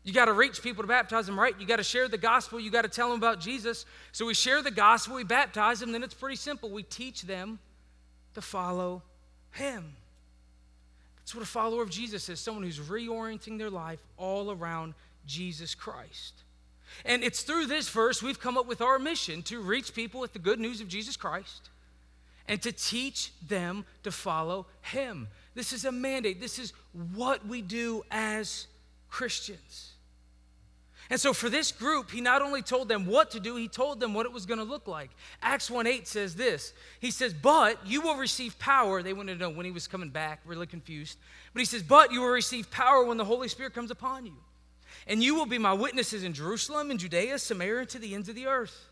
You 0.02 0.12
got 0.14 0.25
to 0.25 0.33
reach 0.33 0.62
people 0.62 0.83
to 0.83 0.88
baptize 0.88 1.26
them, 1.26 1.38
right? 1.38 1.54
You 1.61 1.66
got 1.66 1.76
to 1.76 1.85
share 1.85 2.09
the 2.09 2.19
gospel. 2.19 2.59
You 2.59 2.71
got 2.71 2.83
to 2.83 2.88
tell 2.88 3.11
them 3.11 3.19
about 3.19 3.38
Jesus. 3.38 3.85
So 4.12 4.26
we 4.26 4.35
share 4.35 4.62
the 4.62 4.71
gospel, 4.71 5.16
we 5.16 5.25
baptize 5.25 5.80
them, 5.80 5.92
then 5.92 6.02
it's 6.02 6.14
pretty 6.14 6.37
simple. 6.37 6.71
We 6.71 6.83
teach 6.83 7.23
them 7.23 7.59
to 8.35 8.40
follow 8.40 9.02
Him. 9.52 9.95
That's 11.19 11.35
what 11.35 11.45
a 11.45 11.47
follower 11.47 11.83
of 11.83 11.90
Jesus 11.90 12.28
is 12.28 12.40
someone 12.40 12.64
who's 12.64 12.80
reorienting 12.80 13.59
their 13.59 13.71
life 13.71 14.00
all 14.16 14.50
around 14.50 14.95
Jesus 15.26 15.75
Christ. 15.75 16.42
And 17.04 17.23
it's 17.23 17.42
through 17.42 17.66
this 17.66 17.88
verse 17.88 18.23
we've 18.23 18.40
come 18.40 18.59
up 18.59 18.66
with 18.66 18.80
our 18.80 18.99
mission 18.99 19.42
to 19.42 19.61
reach 19.61 19.95
people 19.95 20.21
with 20.21 20.33
the 20.33 20.38
good 20.38 20.59
news 20.59 20.80
of 20.80 20.88
Jesus 20.88 21.16
Christ 21.16 21.69
and 22.49 22.61
to 22.62 22.73
teach 22.73 23.33
them 23.47 23.85
to 24.02 24.11
follow 24.11 24.66
Him. 24.80 25.28
This 25.61 25.75
is 25.75 25.85
a 25.85 25.93
mandate. 25.93 26.40
This 26.40 26.59
is 26.59 26.73
what 27.14 27.47
we 27.47 27.61
do 27.61 28.02
as 28.11 28.67
Christians. 29.11 29.93
And 31.11 31.21
so 31.21 31.35
for 31.35 31.50
this 31.50 31.71
group, 31.71 32.11
he 32.11 32.23
not 32.23 32.40
only 32.40 32.62
told 32.62 32.88
them 32.88 33.05
what 33.05 33.33
to 33.33 33.40
do, 33.40 33.57
he 33.57 33.69
told 33.69 34.00
them 34.00 34.14
what 34.14 34.25
it 34.25 34.33
was 34.33 34.47
going 34.47 34.57
to 34.57 34.64
look 34.64 34.88
like. 34.88 35.11
Acts 35.43 35.71
1 35.71 35.87
8 35.87 36.09
says 36.09 36.35
this. 36.35 36.73
He 36.99 37.11
says, 37.11 37.35
But 37.35 37.76
you 37.87 38.00
will 38.00 38.17
receive 38.17 38.59
power. 38.59 39.02
They 39.02 39.12
wanted 39.12 39.35
to 39.35 39.38
know 39.38 39.50
when 39.50 39.67
he 39.67 39.71
was 39.71 39.87
coming 39.87 40.09
back, 40.09 40.40
really 40.47 40.67
confused. 40.67 41.19
But 41.52 41.61
he 41.61 41.67
says, 41.67 41.83
But 41.83 42.11
you 42.11 42.23
will 42.23 42.29
receive 42.29 42.71
power 42.71 43.05
when 43.05 43.19
the 43.19 43.26
Holy 43.26 43.49
Spirit 43.49 43.75
comes 43.75 43.90
upon 43.90 44.25
you. 44.25 44.37
And 45.07 45.23
you 45.23 45.35
will 45.35 45.45
be 45.45 45.59
my 45.59 45.75
witnesses 45.75 46.25
in 46.25 46.33
Jerusalem, 46.33 46.90
in 46.90 46.97
Judea, 46.97 47.38
Samaria, 47.38 47.81
and 47.81 47.88
to 47.90 47.99
the 47.99 48.14
ends 48.14 48.31
of 48.31 48.35
the 48.35 48.47
earth. 48.47 48.87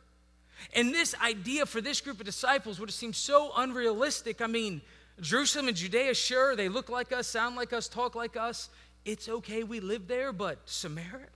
And 0.75 0.93
this 0.93 1.15
idea 1.25 1.65
for 1.65 1.81
this 1.81 2.03
group 2.03 2.21
of 2.21 2.27
disciples 2.27 2.79
would 2.79 2.91
have 2.91 2.95
seemed 2.95 3.17
so 3.17 3.53
unrealistic. 3.57 4.43
I 4.43 4.49
mean, 4.49 4.83
Jerusalem 5.21 5.69
and 5.69 5.77
Judea, 5.77 6.15
sure, 6.15 6.55
they 6.55 6.69
look 6.69 6.89
like 6.89 7.13
us, 7.13 7.27
sound 7.27 7.57
like 7.57 7.73
us, 7.73 7.89
talk 7.89 8.15
like 8.15 8.37
us. 8.37 8.71
It's 9.05 9.29
okay, 9.29 9.63
we 9.63 9.81
live 9.81 10.07
there, 10.07 10.33
but 10.33 10.59
Samar- 10.67 11.29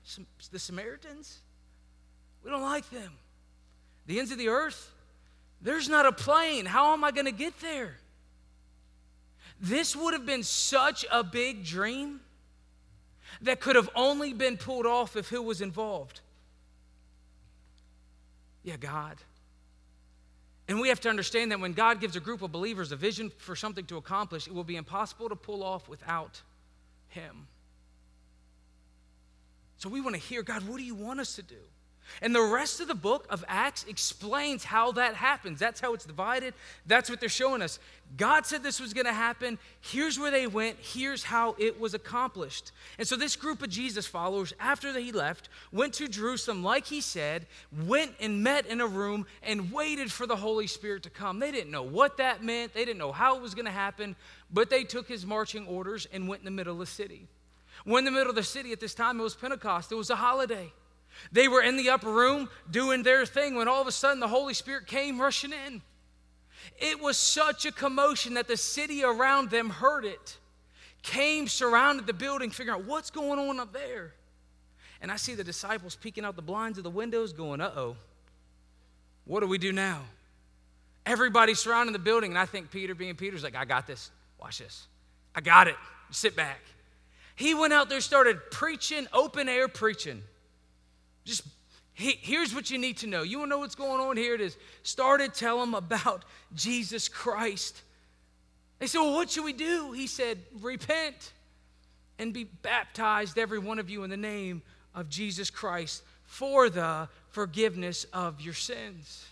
the 0.50 0.58
Samaritans, 0.58 1.38
we 2.44 2.50
don't 2.50 2.62
like 2.62 2.88
them. 2.90 3.12
The 4.06 4.18
ends 4.18 4.30
of 4.30 4.38
the 4.38 4.48
earth, 4.48 4.92
there's 5.60 5.88
not 5.88 6.06
a 6.06 6.12
plane. 6.12 6.66
How 6.66 6.92
am 6.92 7.04
I 7.04 7.10
going 7.10 7.26
to 7.26 7.32
get 7.32 7.60
there? 7.60 7.96
This 9.60 9.94
would 9.94 10.12
have 10.12 10.26
been 10.26 10.42
such 10.42 11.04
a 11.10 11.22
big 11.22 11.64
dream 11.64 12.20
that 13.42 13.60
could 13.60 13.76
have 13.76 13.88
only 13.94 14.32
been 14.32 14.56
pulled 14.56 14.86
off 14.86 15.16
if 15.16 15.28
who 15.28 15.40
was 15.40 15.60
involved? 15.60 16.20
Yeah, 18.64 18.76
God. 18.76 19.16
And 20.68 20.80
we 20.80 20.88
have 20.88 21.00
to 21.00 21.08
understand 21.08 21.50
that 21.50 21.60
when 21.60 21.72
God 21.72 22.00
gives 22.00 22.16
a 22.16 22.20
group 22.20 22.42
of 22.42 22.52
believers 22.52 22.92
a 22.92 22.96
vision 22.96 23.30
for 23.38 23.56
something 23.56 23.84
to 23.86 23.96
accomplish, 23.96 24.46
it 24.46 24.54
will 24.54 24.64
be 24.64 24.76
impossible 24.76 25.28
to 25.28 25.36
pull 25.36 25.62
off 25.62 25.88
without 25.88 26.40
Him. 27.08 27.48
So 29.78 29.88
we 29.88 30.00
want 30.00 30.14
to 30.14 30.22
hear 30.22 30.42
God, 30.42 30.66
what 30.68 30.78
do 30.78 30.84
you 30.84 30.94
want 30.94 31.18
us 31.18 31.34
to 31.36 31.42
do? 31.42 31.56
And 32.20 32.34
the 32.34 32.42
rest 32.42 32.80
of 32.80 32.88
the 32.88 32.94
book 32.94 33.26
of 33.30 33.44
Acts 33.48 33.84
explains 33.88 34.64
how 34.64 34.92
that 34.92 35.14
happens. 35.14 35.58
That's 35.58 35.80
how 35.80 35.94
it's 35.94 36.04
divided. 36.04 36.54
That's 36.86 37.08
what 37.08 37.20
they're 37.20 37.28
showing 37.28 37.62
us. 37.62 37.78
God 38.16 38.44
said 38.44 38.62
this 38.62 38.80
was 38.80 38.92
going 38.92 39.06
to 39.06 39.12
happen. 39.12 39.58
Here's 39.80 40.18
where 40.18 40.30
they 40.30 40.46
went. 40.46 40.76
Here's 40.80 41.24
how 41.24 41.54
it 41.58 41.80
was 41.80 41.94
accomplished. 41.94 42.72
And 42.98 43.08
so, 43.08 43.16
this 43.16 43.36
group 43.36 43.62
of 43.62 43.70
Jesus 43.70 44.06
followers, 44.06 44.52
after 44.60 44.92
he 44.98 45.12
left, 45.12 45.48
went 45.72 45.94
to 45.94 46.08
Jerusalem, 46.08 46.62
like 46.62 46.86
he 46.86 47.00
said, 47.00 47.46
went 47.86 48.12
and 48.20 48.42
met 48.42 48.66
in 48.66 48.80
a 48.80 48.86
room 48.86 49.26
and 49.42 49.72
waited 49.72 50.12
for 50.12 50.26
the 50.26 50.36
Holy 50.36 50.66
Spirit 50.66 51.04
to 51.04 51.10
come. 51.10 51.38
They 51.38 51.50
didn't 51.50 51.70
know 51.70 51.82
what 51.82 52.18
that 52.18 52.44
meant, 52.44 52.74
they 52.74 52.84
didn't 52.84 52.98
know 52.98 53.12
how 53.12 53.36
it 53.36 53.42
was 53.42 53.54
going 53.54 53.64
to 53.66 53.70
happen, 53.70 54.14
but 54.52 54.68
they 54.68 54.84
took 54.84 55.08
his 55.08 55.24
marching 55.24 55.66
orders 55.66 56.06
and 56.12 56.28
went 56.28 56.40
in 56.40 56.44
the 56.44 56.50
middle 56.50 56.74
of 56.74 56.80
the 56.80 56.86
city. 56.86 57.26
When 57.84 58.00
in 58.00 58.04
the 58.04 58.10
middle 58.10 58.30
of 58.30 58.36
the 58.36 58.42
city 58.42 58.72
at 58.72 58.80
this 58.80 58.94
time, 58.94 59.18
it 59.18 59.22
was 59.22 59.34
Pentecost, 59.34 59.90
it 59.90 59.96
was 59.96 60.10
a 60.10 60.16
holiday. 60.16 60.72
They 61.30 61.48
were 61.48 61.62
in 61.62 61.76
the 61.76 61.90
upper 61.90 62.12
room 62.12 62.48
doing 62.70 63.02
their 63.02 63.24
thing 63.26 63.54
when 63.54 63.68
all 63.68 63.80
of 63.80 63.86
a 63.86 63.92
sudden 63.92 64.20
the 64.20 64.28
Holy 64.28 64.54
Spirit 64.54 64.86
came 64.86 65.20
rushing 65.20 65.52
in. 65.52 65.82
It 66.78 67.00
was 67.00 67.16
such 67.16 67.64
a 67.66 67.72
commotion 67.72 68.34
that 68.34 68.48
the 68.48 68.56
city 68.56 69.04
around 69.04 69.50
them 69.50 69.70
heard 69.70 70.04
it, 70.04 70.38
came, 71.02 71.48
surrounded 71.48 72.06
the 72.06 72.12
building, 72.12 72.50
figuring 72.50 72.80
out 72.80 72.86
what's 72.86 73.10
going 73.10 73.38
on 73.38 73.60
up 73.60 73.72
there. 73.72 74.12
And 75.00 75.10
I 75.10 75.16
see 75.16 75.34
the 75.34 75.44
disciples 75.44 75.96
peeking 75.96 76.24
out 76.24 76.36
the 76.36 76.42
blinds 76.42 76.78
of 76.78 76.84
the 76.84 76.90
windows, 76.90 77.32
going, 77.32 77.60
uh 77.60 77.72
oh, 77.76 77.96
what 79.24 79.40
do 79.40 79.46
we 79.46 79.58
do 79.58 79.72
now? 79.72 80.02
Everybody 81.04 81.54
surrounding 81.54 81.92
the 81.92 81.98
building, 81.98 82.30
and 82.30 82.38
I 82.38 82.46
think 82.46 82.70
Peter, 82.70 82.94
being 82.94 83.16
Peter's 83.16 83.42
like, 83.42 83.56
I 83.56 83.64
got 83.64 83.86
this. 83.86 84.10
Watch 84.40 84.58
this. 84.58 84.86
I 85.34 85.40
got 85.40 85.66
it. 85.66 85.76
Sit 86.10 86.36
back. 86.36 86.60
He 87.34 87.54
went 87.54 87.72
out 87.72 87.88
there, 87.88 88.00
started 88.00 88.38
preaching, 88.50 89.06
open 89.12 89.48
air 89.48 89.66
preaching. 89.66 90.22
Just 91.24 91.42
he, 91.94 92.18
here's 92.20 92.54
what 92.54 92.70
you 92.70 92.78
need 92.78 92.98
to 92.98 93.06
know. 93.06 93.22
You 93.22 93.38
want 93.38 93.50
to 93.50 93.56
know 93.56 93.58
what's 93.58 93.74
going 93.74 94.00
on? 94.00 94.16
Here 94.16 94.34
it 94.34 94.40
is. 94.40 94.56
Started 94.82 95.34
tell 95.34 95.60
them 95.60 95.74
about 95.74 96.24
Jesus 96.54 97.08
Christ. 97.08 97.82
They 98.78 98.86
said, 98.86 99.00
Well, 99.00 99.14
what 99.14 99.30
should 99.30 99.44
we 99.44 99.52
do? 99.52 99.92
He 99.92 100.06
said, 100.06 100.38
Repent 100.60 101.32
and 102.18 102.32
be 102.32 102.44
baptized, 102.44 103.38
every 103.38 103.58
one 103.58 103.78
of 103.78 103.90
you, 103.90 104.04
in 104.04 104.10
the 104.10 104.16
name 104.16 104.62
of 104.94 105.08
Jesus 105.08 105.50
Christ 105.50 106.02
for 106.32 106.70
the 106.70 107.10
forgiveness 107.28 108.06
of 108.10 108.40
your 108.40 108.54
sins. 108.54 109.26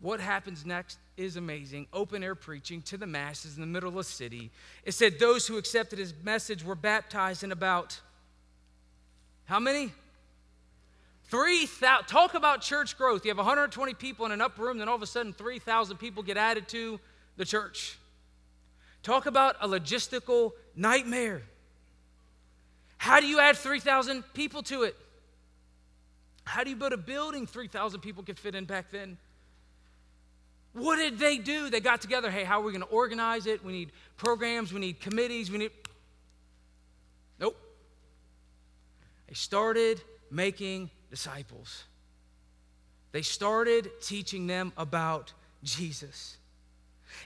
What 0.00 0.18
happens 0.18 0.64
next 0.64 0.98
is 1.18 1.36
amazing. 1.36 1.86
Open 1.92 2.24
air 2.24 2.34
preaching 2.34 2.80
to 2.82 2.96
the 2.96 3.06
masses 3.06 3.56
in 3.56 3.60
the 3.60 3.66
middle 3.66 3.90
of 3.90 3.96
a 3.96 4.04
city. 4.04 4.50
It 4.86 4.92
said 4.92 5.18
those 5.18 5.46
who 5.46 5.58
accepted 5.58 5.98
his 5.98 6.14
message 6.24 6.64
were 6.64 6.74
baptized 6.74 7.44
in 7.44 7.52
about 7.52 8.00
how 9.44 9.60
many? 9.60 9.92
3,000, 11.30 12.06
talk 12.06 12.34
about 12.34 12.60
church 12.60 12.98
growth. 12.98 13.24
You 13.24 13.30
have 13.30 13.38
120 13.38 13.94
people 13.94 14.26
in 14.26 14.32
an 14.32 14.40
upper 14.40 14.62
room, 14.62 14.78
then 14.78 14.88
all 14.88 14.96
of 14.96 15.02
a 15.02 15.06
sudden 15.06 15.32
3,000 15.32 15.96
people 15.96 16.22
get 16.22 16.36
added 16.36 16.68
to 16.68 16.98
the 17.36 17.44
church. 17.44 17.96
Talk 19.02 19.26
about 19.26 19.56
a 19.60 19.68
logistical 19.68 20.52
nightmare. 20.74 21.42
How 22.98 23.20
do 23.20 23.26
you 23.26 23.38
add 23.38 23.56
3,000 23.56 24.24
people 24.34 24.62
to 24.64 24.82
it? 24.82 24.96
How 26.44 26.64
do 26.64 26.70
you 26.70 26.76
build 26.76 26.92
a 26.92 26.96
building 26.96 27.46
3,000 27.46 28.00
people 28.00 28.22
could 28.22 28.38
fit 28.38 28.54
in 28.54 28.64
back 28.64 28.90
then? 28.90 29.16
What 30.72 30.96
did 30.96 31.18
they 31.18 31.38
do? 31.38 31.70
They 31.70 31.80
got 31.80 32.00
together. 32.00 32.30
Hey, 32.30 32.44
how 32.44 32.60
are 32.60 32.64
we 32.64 32.72
going 32.72 32.82
to 32.82 32.88
organize 32.88 33.46
it? 33.46 33.64
We 33.64 33.72
need 33.72 33.92
programs, 34.16 34.72
we 34.72 34.80
need 34.80 35.00
committees, 35.00 35.50
we 35.50 35.58
need. 35.58 35.70
Nope. 37.38 37.56
They 39.28 39.34
started 39.34 40.02
making 40.30 40.90
disciples. 41.10 41.84
They 43.12 43.22
started 43.22 43.90
teaching 44.00 44.46
them 44.46 44.72
about 44.76 45.32
Jesus. 45.62 46.36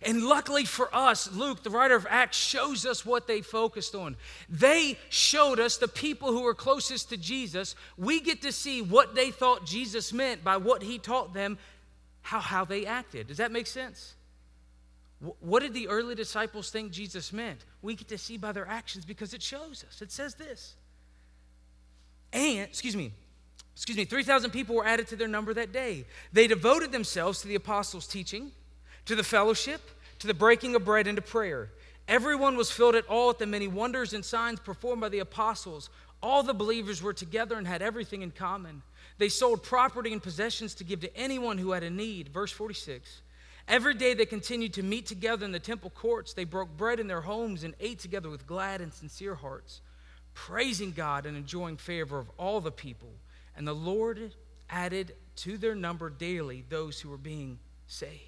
And 0.03 0.25
luckily 0.25 0.65
for 0.65 0.95
us, 0.95 1.31
Luke, 1.33 1.63
the 1.63 1.71
writer 1.71 1.95
of 1.95 2.07
Acts, 2.09 2.39
shows 2.39 2.87
us 2.87 3.05
what 3.05 3.27
they 3.27 3.43
focused 3.43 3.95
on. 3.95 4.17
They 4.49 4.99
showed 5.11 5.61
us 5.61 5.77
the 5.77 5.89
people 5.89 6.33
who 6.33 6.43
were 6.43 6.55
closest 6.55 7.11
to 7.11 7.17
Jesus. 7.17 7.77
We 7.97 8.21
get 8.21 8.43
to 8.43 8.53
see 8.53 8.83
what 8.83 9.15
they 9.15 9.31
thought 9.31 9.67
Jesus 9.67 10.13
meant 10.13 10.43
by 10.43 10.57
what 10.57 10.83
he 10.83 10.99
taught 10.99 11.35
them, 11.35 11.59
how, 12.23 12.41
how 12.41 12.65
they 12.65 12.87
acted. 12.87 13.29
Does 13.29 13.37
that 13.37 13.53
make 13.53 13.67
sense? 13.67 14.15
What 15.41 15.61
did 15.61 15.75
the 15.75 15.89
early 15.89 16.15
disciples 16.15 16.71
think 16.71 16.91
Jesus 16.91 17.33
meant? 17.33 17.61
We 17.83 17.95
get 17.95 18.09
to 18.09 18.19
see 18.19 18.37
by 18.37 18.53
their 18.53 18.67
actions 18.67 19.05
because 19.05 19.33
it 19.33 19.43
shows 19.43 19.85
us. 19.87 20.03
It 20.03 20.11
says 20.11 20.35
this. 20.35 20.75
And, 22.33 22.69
excuse 22.69 22.97
me, 22.97 23.13
excuse 23.75 23.97
me, 23.97 24.05
3,000 24.05 24.51
people 24.51 24.77
were 24.77 24.87
added 24.87 25.09
to 25.09 25.17
their 25.17 25.29
number 25.29 25.53
that 25.55 25.73
day. 25.73 26.07
They 26.33 26.47
devoted 26.47 26.93
themselves 26.93 27.41
to 27.41 27.49
the 27.49 27.57
apostles' 27.57 28.07
teaching, 28.07 28.53
to 29.07 29.15
the 29.15 29.25
fellowship, 29.25 29.81
to 30.21 30.27
the 30.27 30.35
breaking 30.35 30.75
of 30.75 30.85
bread, 30.85 31.07
and 31.07 31.17
to 31.17 31.23
prayer. 31.23 31.71
Everyone 32.07 32.57
was 32.57 32.71
filled 32.71 32.95
at 32.95 33.07
all 33.07 33.31
at 33.31 33.39
the 33.39 33.47
many 33.47 33.67
wonders 33.67 34.13
and 34.13 34.25
signs 34.25 34.61
performed 34.61 35.01
by 35.01 35.09
the 35.09 35.21
apostles. 35.21 35.91
All 36.23 36.43
the 36.43 36.55
believers 36.55 37.03
were 37.03 37.13
together 37.13 37.57
and 37.57 37.67
had 37.67 37.83
everything 37.83 38.23
in 38.23 38.31
common. 38.31 38.83
They 39.19 39.29
sold 39.29 39.63
property 39.63 40.13
and 40.13 40.23
possessions 40.23 40.75
to 40.77 40.85
give 40.85 41.01
to 41.01 41.17
anyone 41.17 41.59
who 41.59 41.73
had 41.73 41.83
a 41.83 41.91
need. 41.91 42.29
Verse 42.29 42.53
46. 42.53 43.23
Every 43.67 43.95
day 43.95 44.13
they 44.13 44.27
continued 44.27 44.75
to 44.75 44.83
meet 44.83 45.07
together 45.07 45.45
in 45.45 45.53
the 45.53 45.59
temple 45.59 45.91
courts. 45.91 46.35
They 46.35 46.45
broke 46.45 46.77
bread 46.77 47.01
in 47.01 47.09
their 47.09 47.23
homes 47.23 47.65
and 47.65 47.75
ate 47.81 47.99
together 47.99 48.29
with 48.29 48.47
glad 48.47 48.81
and 48.81 48.93
sincere 48.93 49.35
hearts, 49.35 49.81
praising 50.35 50.93
God 50.93 51.25
and 51.25 51.37
enjoying 51.37 51.79
favor 51.79 52.19
of 52.19 52.31
all 52.37 52.61
the 52.61 52.71
people. 52.71 53.09
And 53.57 53.67
the 53.67 53.75
Lord 53.75 54.35
added 54.69 55.15
to 55.37 55.59
their 55.59 55.75
number 55.75 56.11
daily 56.11 56.65
those 56.69 57.01
who 57.01 57.09
were 57.09 57.17
being 57.17 57.59
saved. 57.87 58.21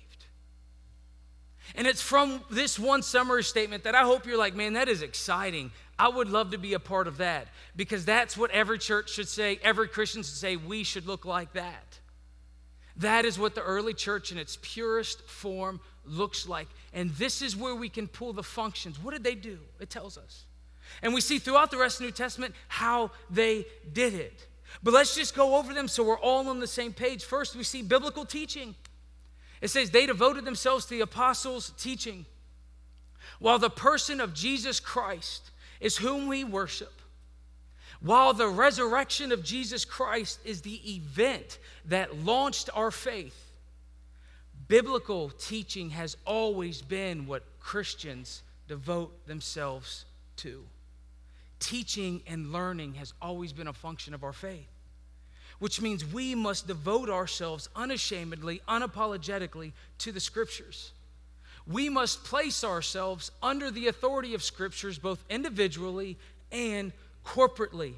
And 1.75 1.87
it's 1.87 2.02
from 2.02 2.42
this 2.50 2.78
one 2.78 3.02
summary 3.02 3.42
statement 3.42 3.85
that 3.85 3.95
I 3.95 4.02
hope 4.02 4.26
you're 4.26 4.38
like, 4.38 4.54
man, 4.54 4.75
that 4.75 4.88
is 4.88 5.02
exciting. 5.02 5.73
I 5.99 6.09
would 6.09 6.28
love 6.28 6.52
to 6.52 6.59
be 6.59 6.75
a 6.75 6.78
part 6.78 7.09
of 7.09 7.18
that 7.18 7.49
because 7.75 8.04
that's 8.04 8.37
what 8.37 8.50
every 8.52 8.78
church 8.78 9.11
should 9.11 9.28
say, 9.28 9.59
every 9.62 9.88
Christian 9.88 10.23
should 10.23 10.35
say, 10.35 10.56
we 10.56 10.85
should 10.85 11.06
look 11.06 11.25
like 11.25 11.54
that. 11.54 11.99
That 12.99 13.25
is 13.25 13.38
what 13.38 13.54
the 13.54 13.62
early 13.62 13.95
church 13.95 14.33
in 14.33 14.38
its 14.38 14.59
purest 14.62 15.23
form 15.23 15.80
looks 16.04 16.49
like. 16.49 16.68
And 16.92 17.11
this 17.11 17.42
is 17.42 17.56
where 17.56 17.75
we 17.75 17.88
can 17.88 18.06
pull 18.06 18.33
the 18.33 18.42
functions. 18.42 19.02
What 19.02 19.12
did 19.12 19.25
they 19.25 19.35
do? 19.35 19.59
It 19.80 19.90
tells 19.90 20.16
us. 20.16 20.45
And 21.02 21.12
we 21.12 21.21
see 21.21 21.38
throughout 21.38 21.71
the 21.71 21.78
rest 21.78 21.97
of 21.97 21.99
the 22.00 22.04
New 22.06 22.12
Testament 22.12 22.54
how 22.68 23.11
they 23.28 23.66
did 23.92 24.14
it. 24.14 24.47
But 24.82 24.94
let's 24.94 25.14
just 25.14 25.35
go 25.35 25.56
over 25.56 25.73
them 25.73 25.88
so 25.88 26.04
we're 26.04 26.18
all 26.18 26.49
on 26.49 26.61
the 26.61 26.66
same 26.66 26.92
page. 26.92 27.25
First, 27.25 27.56
we 27.56 27.62
see 27.62 27.82
biblical 27.82 28.25
teaching. 28.25 28.75
It 29.61 29.68
says 29.68 29.90
they 29.90 30.06
devoted 30.06 30.44
themselves 30.44 30.85
to 30.87 30.90
the 30.90 31.00
apostles' 31.00 31.73
teaching. 31.78 32.26
While 33.38 33.58
the 33.58 33.70
person 33.70 34.20
of 34.20 34.35
Jesus 34.35 34.80
Christ 34.80 35.50
is 35.80 35.96
whom 35.96 36.26
we 36.26 36.44
worship, 36.44 36.92
while 38.00 38.35
the 38.35 38.49
resurrection 38.49 39.32
of 39.32 39.42
Jesus 39.42 39.85
Christ 39.85 40.38
is 40.44 40.61
the 40.61 40.94
event 40.94 41.58
that 41.87 42.18
launched 42.18 42.68
our 42.75 42.90
faith, 42.90 43.52
biblical 44.68 45.30
teaching 45.30 45.90
has 45.90 46.16
always 46.26 46.82
been 46.82 47.26
what 47.26 47.44
Christians 47.61 48.42
devote 48.68 49.26
themselves 49.26 50.04
to 50.37 50.64
teaching 51.60 52.22
and 52.26 52.52
learning 52.52 52.94
has 52.94 53.12
always 53.20 53.52
been 53.52 53.68
a 53.68 53.72
function 53.72 54.14
of 54.14 54.25
our 54.25 54.32
faith, 54.32 54.68
which 55.58 55.80
means 55.80 56.04
we 56.04 56.34
must 56.34 56.66
devote 56.66 57.08
ourselves 57.08 57.68
unashamedly, 57.75 58.60
unapologetically 58.68 59.72
to 59.98 60.12
the 60.12 60.20
scriptures. 60.20 60.92
We 61.66 61.88
must 61.88 62.25
place 62.25 62.62
ourselves 62.62 63.30
under 63.42 63.70
the 63.70 63.88
authority 63.88 64.34
of 64.34 64.42
scriptures 64.42 64.98
both 64.98 65.25
individually 65.28 66.16
and 66.52 66.92
corporately. 67.25 67.94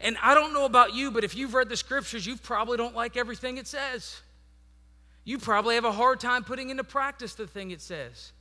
And 0.00 0.16
I 0.22 0.34
don't 0.34 0.52
know 0.52 0.64
about 0.64 0.94
you, 0.94 1.10
but 1.10 1.24
if 1.24 1.36
you've 1.36 1.54
read 1.54 1.68
the 1.68 1.76
scriptures, 1.76 2.26
you 2.26 2.36
probably 2.36 2.76
don't 2.76 2.94
like 2.94 3.16
everything 3.16 3.56
it 3.56 3.66
says. 3.66 4.20
You 5.24 5.38
probably 5.38 5.74
have 5.74 5.84
a 5.84 5.92
hard 5.92 6.20
time 6.20 6.44
putting 6.44 6.70
into 6.70 6.84
practice 6.84 7.34
the 7.34 7.46
thing 7.46 7.72
it 7.72 7.80
says. 7.80 8.32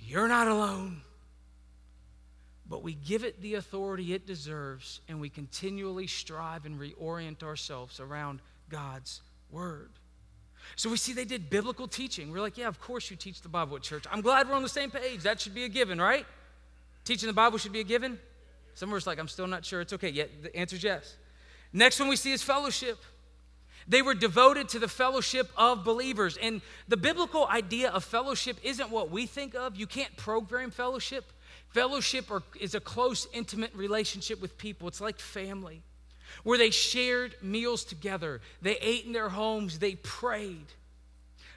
You're 0.00 0.28
not 0.28 0.46
alone 0.46 1.02
but 2.68 2.82
we 2.82 2.94
give 2.94 3.24
it 3.24 3.40
the 3.40 3.54
authority 3.54 4.12
it 4.12 4.26
deserves, 4.26 5.00
and 5.08 5.20
we 5.20 5.28
continually 5.28 6.06
strive 6.06 6.66
and 6.66 6.80
reorient 6.80 7.42
ourselves 7.42 8.00
around 8.00 8.40
God's 8.68 9.22
Word. 9.50 9.90
So 10.74 10.90
we 10.90 10.96
see 10.96 11.12
they 11.12 11.24
did 11.24 11.48
biblical 11.48 11.86
teaching. 11.86 12.32
We're 12.32 12.40
like, 12.40 12.58
yeah, 12.58 12.66
of 12.66 12.80
course 12.80 13.08
you 13.08 13.16
teach 13.16 13.40
the 13.40 13.48
Bible 13.48 13.76
at 13.76 13.82
church. 13.82 14.04
I'm 14.10 14.20
glad 14.20 14.48
we're 14.48 14.56
on 14.56 14.64
the 14.64 14.68
same 14.68 14.90
page. 14.90 15.22
That 15.22 15.40
should 15.40 15.54
be 15.54 15.64
a 15.64 15.68
given, 15.68 16.00
right? 16.00 16.26
Teaching 17.04 17.28
the 17.28 17.32
Bible 17.32 17.58
should 17.58 17.72
be 17.72 17.80
a 17.80 17.84
given. 17.84 18.18
Some 18.74 18.90
of 18.90 18.96
us 18.96 19.06
like, 19.06 19.20
I'm 19.20 19.28
still 19.28 19.46
not 19.46 19.64
sure. 19.64 19.80
It's 19.80 19.92
okay. 19.92 20.10
Yeah, 20.10 20.24
the 20.42 20.54
answer 20.56 20.74
is 20.74 20.82
yes. 20.82 21.16
Next 21.72 22.00
one 22.00 22.08
we 22.08 22.16
see 22.16 22.32
is 22.32 22.42
fellowship. 22.42 22.98
They 23.88 24.02
were 24.02 24.14
devoted 24.14 24.68
to 24.70 24.80
the 24.80 24.88
fellowship 24.88 25.48
of 25.56 25.84
believers. 25.84 26.36
And 26.36 26.60
the 26.88 26.96
biblical 26.96 27.46
idea 27.46 27.90
of 27.90 28.02
fellowship 28.02 28.58
isn't 28.64 28.90
what 28.90 29.10
we 29.10 29.26
think 29.26 29.54
of. 29.54 29.76
You 29.76 29.86
can't 29.86 30.16
program 30.16 30.72
fellowship. 30.72 31.32
Fellowship 31.76 32.30
are, 32.30 32.42
is 32.58 32.74
a 32.74 32.80
close, 32.80 33.28
intimate 33.34 33.74
relationship 33.74 34.40
with 34.40 34.56
people, 34.56 34.88
it's 34.88 35.02
like 35.02 35.18
family, 35.18 35.82
where 36.42 36.56
they 36.56 36.70
shared 36.70 37.34
meals 37.42 37.84
together, 37.84 38.40
they 38.62 38.78
ate 38.78 39.04
in 39.04 39.12
their 39.12 39.28
homes, 39.28 39.78
they 39.78 39.94
prayed. 39.96 40.72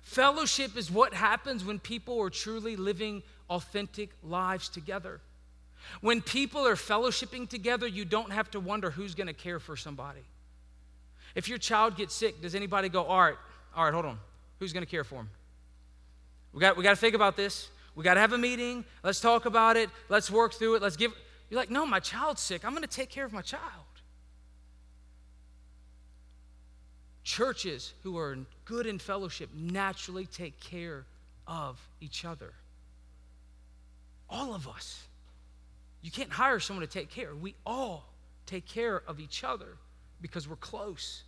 Fellowship 0.01 0.75
is 0.75 0.91
what 0.91 1.13
happens 1.13 1.63
when 1.63 1.79
people 1.79 2.21
are 2.21 2.29
truly 2.29 2.75
living 2.75 3.23
authentic 3.49 4.09
lives 4.21 4.67
together. 4.67 5.21
When 6.01 6.21
people 6.21 6.67
are 6.67 6.75
fellowshipping 6.75 7.47
together, 7.47 7.87
you 7.87 8.03
don't 8.03 8.33
have 8.33 8.51
to 8.51 8.59
wonder 8.59 8.91
who's 8.91 9.15
going 9.15 9.27
to 9.27 9.33
care 9.33 9.57
for 9.57 9.77
somebody. 9.77 10.25
If 11.33 11.47
your 11.47 11.59
child 11.59 11.95
gets 11.95 12.13
sick, 12.13 12.41
does 12.41 12.55
anybody 12.55 12.89
go, 12.89 13.03
all 13.05 13.21
right, 13.21 13.37
all 13.73 13.85
right, 13.85 13.93
hold 13.93 14.05
on. 14.05 14.19
Who's 14.59 14.73
going 14.73 14.85
to 14.85 14.91
care 14.91 15.05
for 15.05 15.15
him? 15.15 15.29
We 16.51 16.59
got, 16.59 16.75
we 16.75 16.83
got 16.83 16.89
to 16.89 16.97
think 16.97 17.15
about 17.15 17.37
this. 17.37 17.69
We 17.99 18.05
got 18.05 18.13
to 18.13 18.21
have 18.21 18.31
a 18.31 18.37
meeting. 18.37 18.85
Let's 19.03 19.19
talk 19.19 19.43
about 19.43 19.75
it. 19.75 19.89
Let's 20.07 20.31
work 20.31 20.53
through 20.53 20.75
it. 20.75 20.81
Let's 20.81 20.95
give. 20.95 21.11
You're 21.49 21.59
like, 21.59 21.69
no, 21.69 21.85
my 21.85 21.99
child's 21.99 22.39
sick. 22.41 22.63
I'm 22.63 22.71
going 22.71 22.81
to 22.81 22.87
take 22.87 23.09
care 23.09 23.25
of 23.25 23.33
my 23.33 23.41
child. 23.41 23.61
Churches 27.25 27.91
who 28.03 28.17
are 28.17 28.37
good 28.63 28.85
in 28.85 28.99
fellowship 28.99 29.49
naturally 29.53 30.25
take 30.25 30.61
care 30.61 31.03
of 31.45 31.77
each 31.99 32.23
other. 32.23 32.53
All 34.29 34.55
of 34.55 34.65
us. 34.65 35.03
You 36.01 36.09
can't 36.09 36.31
hire 36.31 36.61
someone 36.61 36.87
to 36.87 36.91
take 36.91 37.09
care. 37.09 37.35
We 37.35 37.53
all 37.65 38.05
take 38.45 38.65
care 38.65 39.03
of 39.09 39.19
each 39.19 39.43
other 39.43 39.75
because 40.21 40.47
we're 40.47 40.55
close. 40.55 41.23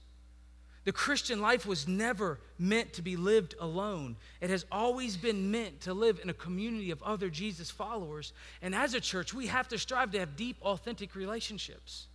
The 0.83 0.91
Christian 0.91 1.41
life 1.41 1.65
was 1.65 1.87
never 1.87 2.39
meant 2.57 2.93
to 2.93 3.01
be 3.03 3.15
lived 3.15 3.53
alone. 3.59 4.15
It 4.39 4.49
has 4.49 4.65
always 4.71 5.15
been 5.15 5.51
meant 5.51 5.81
to 5.81 5.93
live 5.93 6.19
in 6.23 6.29
a 6.29 6.33
community 6.33 6.89
of 6.89 7.03
other 7.03 7.29
Jesus 7.29 7.69
followers. 7.69 8.33
And 8.61 8.73
as 8.73 8.95
a 8.95 8.99
church, 8.99 9.33
we 9.33 9.47
have 9.47 9.67
to 9.67 9.77
strive 9.77 10.11
to 10.11 10.19
have 10.19 10.35
deep, 10.35 10.57
authentic 10.63 11.13
relationships 11.15 12.07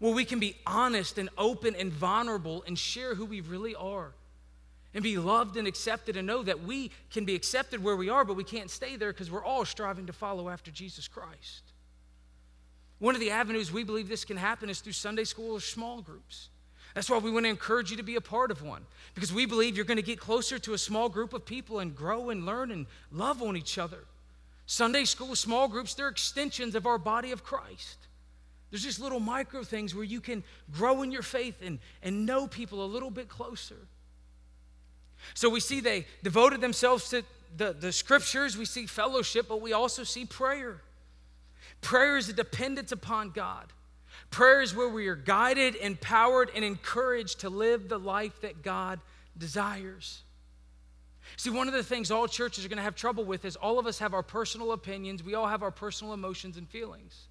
where 0.00 0.12
we 0.12 0.24
can 0.24 0.40
be 0.40 0.56
honest 0.66 1.18
and 1.18 1.28
open 1.38 1.76
and 1.76 1.92
vulnerable 1.92 2.64
and 2.66 2.76
share 2.76 3.14
who 3.14 3.26
we 3.26 3.40
really 3.42 3.76
are 3.76 4.12
and 4.92 5.04
be 5.04 5.18
loved 5.18 5.56
and 5.56 5.68
accepted 5.68 6.16
and 6.16 6.26
know 6.26 6.42
that 6.42 6.64
we 6.64 6.90
can 7.10 7.24
be 7.24 7.34
accepted 7.34 7.82
where 7.82 7.96
we 7.96 8.08
are, 8.08 8.24
but 8.24 8.34
we 8.34 8.44
can't 8.44 8.70
stay 8.70 8.96
there 8.96 9.12
because 9.12 9.30
we're 9.30 9.44
all 9.44 9.64
striving 9.64 10.06
to 10.06 10.12
follow 10.12 10.48
after 10.48 10.70
Jesus 10.70 11.06
Christ. 11.06 11.62
One 12.98 13.14
of 13.14 13.20
the 13.20 13.30
avenues 13.30 13.72
we 13.72 13.84
believe 13.84 14.08
this 14.08 14.24
can 14.24 14.36
happen 14.36 14.68
is 14.68 14.80
through 14.80 14.92
Sunday 14.92 15.24
school 15.24 15.54
or 15.54 15.60
small 15.60 16.02
groups. 16.02 16.49
That's 16.94 17.08
why 17.08 17.18
we 17.18 17.30
want 17.30 17.44
to 17.46 17.50
encourage 17.50 17.90
you 17.90 17.96
to 17.98 18.02
be 18.02 18.16
a 18.16 18.20
part 18.20 18.50
of 18.50 18.62
one, 18.62 18.84
because 19.14 19.32
we 19.32 19.46
believe 19.46 19.76
you're 19.76 19.84
going 19.84 19.96
to 19.96 20.02
get 20.02 20.18
closer 20.18 20.58
to 20.58 20.74
a 20.74 20.78
small 20.78 21.08
group 21.08 21.32
of 21.32 21.46
people 21.46 21.78
and 21.78 21.94
grow 21.94 22.30
and 22.30 22.44
learn 22.44 22.70
and 22.70 22.86
love 23.12 23.42
on 23.42 23.56
each 23.56 23.78
other. 23.78 24.04
Sunday 24.66 25.04
school, 25.04 25.34
small 25.36 25.68
groups, 25.68 25.94
they're 25.94 26.08
extensions 26.08 26.74
of 26.74 26.86
our 26.86 26.98
body 26.98 27.32
of 27.32 27.44
Christ. 27.44 27.98
There's 28.70 28.84
just 28.84 29.00
little 29.00 29.20
micro 29.20 29.64
things 29.64 29.94
where 29.94 30.04
you 30.04 30.20
can 30.20 30.44
grow 30.72 31.02
in 31.02 31.10
your 31.10 31.22
faith 31.22 31.56
and, 31.62 31.78
and 32.02 32.24
know 32.24 32.46
people 32.46 32.84
a 32.84 32.86
little 32.86 33.10
bit 33.10 33.28
closer. 33.28 33.76
So 35.34 35.50
we 35.50 35.60
see 35.60 35.80
they 35.80 36.06
devoted 36.22 36.60
themselves 36.60 37.08
to 37.10 37.24
the, 37.56 37.72
the 37.72 37.92
scriptures, 37.92 38.56
we 38.56 38.64
see 38.64 38.86
fellowship, 38.86 39.46
but 39.48 39.60
we 39.60 39.72
also 39.72 40.04
see 40.04 40.24
prayer. 40.24 40.80
Prayer 41.80 42.16
is 42.16 42.28
a 42.28 42.32
dependence 42.32 42.92
upon 42.92 43.30
God. 43.30 43.72
Prayer 44.30 44.62
is 44.62 44.74
where 44.74 44.88
we 44.88 45.08
are 45.08 45.16
guided, 45.16 45.74
empowered, 45.74 46.50
and 46.54 46.64
encouraged 46.64 47.40
to 47.40 47.50
live 47.50 47.88
the 47.88 47.98
life 47.98 48.40
that 48.42 48.62
God 48.62 49.00
desires. 49.36 50.22
See, 51.36 51.50
one 51.50 51.68
of 51.68 51.74
the 51.74 51.82
things 51.82 52.10
all 52.10 52.28
churches 52.28 52.64
are 52.64 52.68
going 52.68 52.78
to 52.78 52.82
have 52.82 52.94
trouble 52.94 53.24
with 53.24 53.44
is 53.44 53.56
all 53.56 53.78
of 53.78 53.86
us 53.86 53.98
have 53.98 54.14
our 54.14 54.22
personal 54.22 54.72
opinions, 54.72 55.22
we 55.22 55.34
all 55.34 55.46
have 55.46 55.62
our 55.62 55.70
personal 55.70 56.12
emotions 56.12 56.56
and 56.56 56.68
feelings. 56.68 57.26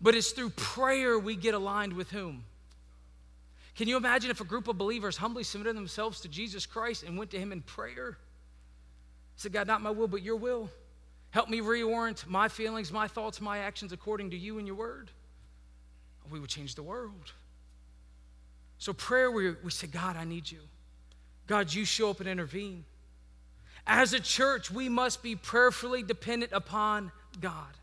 But 0.00 0.14
it's 0.14 0.32
through 0.32 0.50
prayer 0.50 1.18
we 1.18 1.36
get 1.36 1.54
aligned 1.54 1.94
with 1.94 2.10
whom? 2.10 2.44
Can 3.76 3.88
you 3.88 3.96
imagine 3.96 4.30
if 4.30 4.40
a 4.40 4.44
group 4.44 4.68
of 4.68 4.78
believers 4.78 5.16
humbly 5.16 5.42
submitted 5.42 5.76
themselves 5.76 6.20
to 6.22 6.28
Jesus 6.28 6.64
Christ 6.64 7.02
and 7.02 7.18
went 7.18 7.30
to 7.32 7.38
Him 7.38 7.52
in 7.52 7.60
prayer? 7.62 8.16
Said, 9.36 9.52
God, 9.52 9.66
not 9.66 9.82
my 9.82 9.90
will, 9.90 10.08
but 10.08 10.22
your 10.22 10.36
will. 10.36 10.70
Help 11.30 11.50
me 11.50 11.60
reorient 11.60 12.26
my 12.26 12.48
feelings, 12.48 12.90
my 12.90 13.06
thoughts, 13.06 13.40
my 13.40 13.58
actions 13.58 13.92
according 13.92 14.30
to 14.30 14.36
you 14.36 14.58
and 14.58 14.66
your 14.66 14.76
word. 14.76 15.10
We 16.30 16.40
would 16.40 16.50
change 16.50 16.74
the 16.74 16.82
world. 16.82 17.32
So, 18.78 18.92
prayer, 18.92 19.30
we, 19.30 19.52
we 19.64 19.70
say, 19.70 19.86
God, 19.86 20.16
I 20.16 20.24
need 20.24 20.50
you. 20.50 20.60
God, 21.46 21.72
you 21.72 21.84
show 21.84 22.10
up 22.10 22.20
and 22.20 22.28
intervene. 22.28 22.84
As 23.86 24.12
a 24.12 24.20
church, 24.20 24.70
we 24.70 24.88
must 24.88 25.22
be 25.22 25.36
prayerfully 25.36 26.02
dependent 26.02 26.52
upon 26.52 27.12
God. 27.40 27.76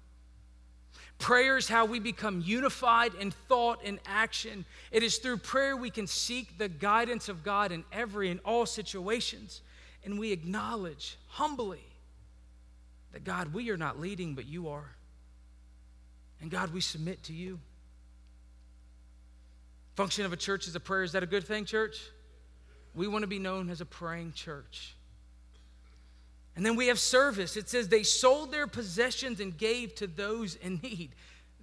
Prayer 1.18 1.58
is 1.58 1.70
how 1.70 1.86
we 1.86 2.00
become 2.00 2.42
unified 2.46 3.14
in 3.16 3.32
thought 3.32 3.80
and 3.86 4.00
action. 4.06 4.66
It 4.92 5.04
is 5.04 5.18
through 5.18 5.38
prayer 5.38 5.78
we 5.78 5.90
can 5.90 6.06
seek 6.06 6.58
the 6.58 6.68
guidance 6.68 7.30
of 7.30 7.44
God 7.44 7.72
in 7.72 7.86
every 7.94 8.30
and 8.30 8.42
all 8.44 8.66
situations. 8.66 9.62
And 10.04 10.20
we 10.20 10.34
acknowledge 10.34 11.18
humbly 11.28 11.86
that 13.14 13.24
God, 13.24 13.54
we 13.54 13.70
are 13.70 13.78
not 13.78 14.00
leading, 14.00 14.36
but 14.36 14.46
you 14.46 14.68
are. 14.68 14.96
And 16.42 16.52
God, 16.52 16.74
we 16.74 16.82
submit 16.82 17.24
to 17.24 17.34
you. 17.34 17.60
Function 19.96 20.26
of 20.26 20.34
a 20.34 20.38
church 20.38 20.68
is 20.68 20.76
a 20.76 20.80
prayer. 20.80 21.04
Is 21.04 21.12
that 21.12 21.24
a 21.24 21.28
good 21.28 21.46
thing, 21.46 21.66
church? 21.66 22.00
We 22.96 23.08
want 23.08 23.24
to 23.24 23.28
be 23.28 23.40
known 23.40 23.70
as 23.70 23.82
a 23.82 23.86
praying 23.86 24.34
church. 24.34 24.96
And 26.56 26.66
then 26.66 26.76
we 26.76 26.88
have 26.88 27.00
service. 27.00 27.58
It 27.58 27.70
says 27.70 27.88
they 27.88 28.04
sold 28.04 28.52
their 28.52 28.68
possessions 28.68 29.40
and 29.40 29.58
gave 29.58 29.96
to 29.96 30.08
those 30.08 30.56
in 30.56 30.80
need. 30.84 31.12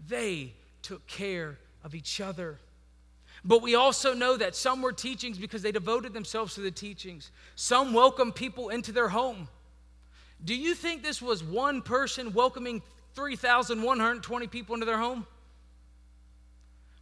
They 0.08 0.54
took 0.82 1.06
care 1.06 1.58
of 1.84 1.94
each 1.94 2.20
other. 2.20 2.58
But 3.44 3.62
we 3.62 3.74
also 3.74 4.12
know 4.14 4.36
that 4.36 4.54
some 4.54 4.82
were 4.82 4.92
teachings 4.92 5.38
because 5.38 5.62
they 5.62 5.72
devoted 5.72 6.12
themselves 6.12 6.54
to 6.54 6.60
the 6.60 6.70
teachings. 6.70 7.30
Some 7.54 7.92
welcomed 7.92 8.34
people 8.34 8.68
into 8.68 8.92
their 8.92 9.08
home. 9.08 9.48
Do 10.44 10.54
you 10.54 10.74
think 10.74 11.02
this 11.02 11.22
was 11.22 11.42
one 11.42 11.82
person 11.82 12.32
welcoming 12.32 12.82
3,120 13.14 14.46
people 14.48 14.74
into 14.74 14.86
their 14.86 14.98
home? 14.98 15.26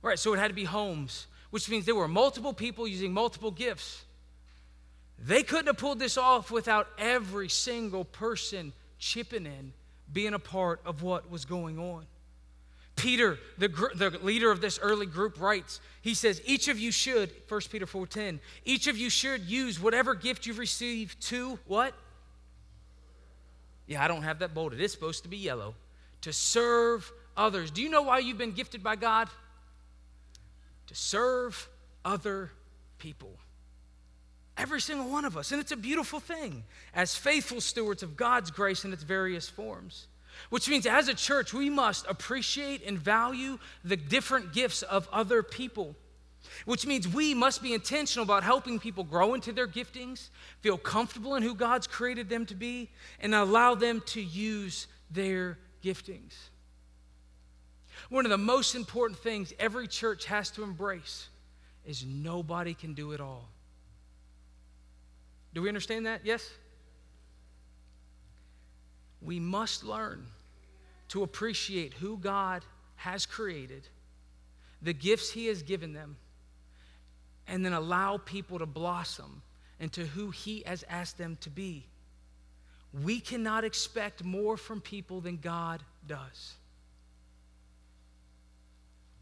Right, 0.03 0.19
so 0.19 0.33
it 0.33 0.39
had 0.39 0.49
to 0.49 0.55
be 0.55 0.65
homes, 0.65 1.27
which 1.51 1.69
means 1.69 1.85
there 1.85 1.95
were 1.95 2.09
multiple 2.09 2.53
people 2.53 2.87
using 2.87 3.13
multiple 3.13 3.51
gifts. 3.51 4.05
They 5.19 5.43
couldn't 5.43 5.67
have 5.67 5.79
pulled 5.79 5.99
this 5.99 6.17
off 6.17 6.51
without 6.51 6.89
every 6.99 7.49
single 7.49 8.05
person 8.05 8.73
chipping 8.99 9.47
in, 9.47 9.73
being 10.13 10.35
a 10.35 10.39
part 10.39 10.81
of 10.85 11.03
what 11.03 11.31
was 11.31 11.45
going 11.45 11.79
on. 11.79 12.07
Peter, 12.95 13.39
the, 13.59 13.69
the 13.69 14.19
leader 14.23 14.51
of 14.51 14.61
this 14.61 14.79
early 14.83 15.07
group, 15.07 15.41
writes, 15.41 15.81
he 16.03 16.15
says, 16.15 16.43
each 16.45 16.69
of 16.69 16.79
you 16.79 16.91
should, 16.91 17.31
1 17.49 17.61
Peter 17.71 17.87
4.10, 17.87 18.41
each 18.65 18.89
of 18.89 18.97
you 18.97 19.09
should 19.09 19.43
use 19.43 19.81
whatever 19.81 20.15
gift 20.15 20.47
you've 20.47 20.59
received 20.59 21.21
to 21.23 21.59
what? 21.67 21.95
Yeah, 23.87 24.05
I 24.05 24.09
don't 24.09 24.23
have 24.23 24.41
that 24.41 24.53
bolded. 24.53 24.81
It's 24.81 24.93
supposed 24.93 25.23
to 25.23 25.29
be 25.29 25.37
yellow. 25.37 25.75
To 26.23 26.33
serve 26.33 27.11
others. 27.37 27.71
Do 27.71 27.83
you 27.83 27.89
know 27.89 28.03
why 28.03 28.19
you've 28.19 28.39
been 28.39 28.53
gifted 28.53 28.83
by 28.83 28.97
God? 28.97 29.29
To 30.89 30.95
serve 30.95 31.69
other 32.05 32.51
people. 32.99 33.31
Every 34.57 34.81
single 34.81 35.09
one 35.09 35.25
of 35.25 35.37
us. 35.37 35.53
And 35.53 35.61
it's 35.61 35.73
a 35.73 35.77
beautiful 35.77 36.21
thing 36.21 36.65
as 36.95 37.15
faithful 37.15 37.61
stewards 37.61 38.03
of 38.03 38.17
God's 38.17 38.51
grace 38.51 38.85
in 38.85 38.93
its 38.93 39.05
various 39.05 39.49
forms. 39.49 40.09
Which 40.51 40.69
means, 40.69 40.87
as 40.87 41.09
a 41.09 41.15
church, 41.15 41.53
we 41.53 41.69
must 41.71 42.07
appreciate 42.07 42.85
and 42.87 42.99
value 42.99 43.59
the 43.85 43.97
different 43.97 44.53
gifts 44.53 44.83
of 44.83 45.09
other 45.13 45.43
people 45.43 45.97
which 46.65 46.87
means 46.87 47.07
we 47.09 47.35
must 47.35 47.63
be 47.63 47.75
intentional 47.75 48.25
about 48.25 48.43
helping 48.43 48.79
people 48.79 49.05
grow 49.05 49.35
into 49.35 49.53
their 49.53 49.67
giftings, 49.67 50.29
feel 50.61 50.79
comfortable 50.79 51.35
in 51.35 51.43
who 51.43 51.55
God's 51.55 51.87
created 51.87 52.29
them 52.29 52.47
to 52.47 52.55
be, 52.55 52.91
and 53.21 53.35
allow 53.35 53.75
them 53.75 54.03
to 54.07 54.21
use 54.21 54.87
their 55.11 55.59
giftings. 55.83 56.35
One 58.09 58.25
of 58.25 58.31
the 58.31 58.39
most 58.39 58.75
important 58.75 59.19
things 59.19 59.53
every 59.59 59.87
church 59.87 60.25
has 60.27 60.51
to 60.53 60.63
embrace 60.63 61.29
is 61.85 62.05
nobody 62.07 62.75
can 62.75 62.95
do 62.95 63.13
it 63.13 63.21
all. 63.21 63.49
Do 65.55 65.63
we 65.63 65.69
understand 65.69 66.07
that? 66.07 66.23
Yes? 66.25 66.49
We 69.21 69.41
must 69.41 69.85
learn 69.85 70.27
to 71.09 71.23
appreciate 71.23 71.95
who 71.95 72.17
God 72.19 72.65
has 72.97 73.27
created, 73.27 73.89
the 74.83 74.93
gifts 74.93 75.31
He 75.31 75.47
has 75.47 75.63
given 75.63 75.93
them 75.93 76.17
and 77.49 77.65
then 77.65 77.73
allow 77.73 78.19
people 78.19 78.59
to 78.59 78.67
blossom 78.67 79.43
into 79.81 80.05
who 80.05 80.31
He 80.31 80.63
has 80.67 80.85
asked 80.89 81.19
them 81.19 81.37
to 81.41 81.51
be. 81.51 81.87
We 82.93 83.21
cannot 83.21 83.65
expect 83.65 84.25
more 84.25 84.57
from 84.57 84.81
people 84.81 85.21
than 85.21 85.39
God 85.39 85.83
does. 86.07 86.55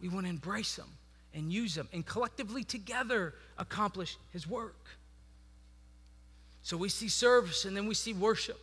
We 0.00 0.08
want 0.08 0.26
to 0.26 0.30
embrace 0.30 0.76
them 0.76 0.88
and 1.34 1.52
use 1.52 1.74
them 1.74 1.88
and 1.92 2.04
collectively 2.04 2.64
together 2.64 3.34
accomplish 3.58 4.16
His 4.32 4.46
work. 4.46 4.86
So 6.62 6.76
we 6.76 6.88
see 6.88 7.08
service 7.08 7.64
and 7.64 7.76
then 7.76 7.86
we 7.86 7.94
see 7.94 8.12
worship. 8.12 8.60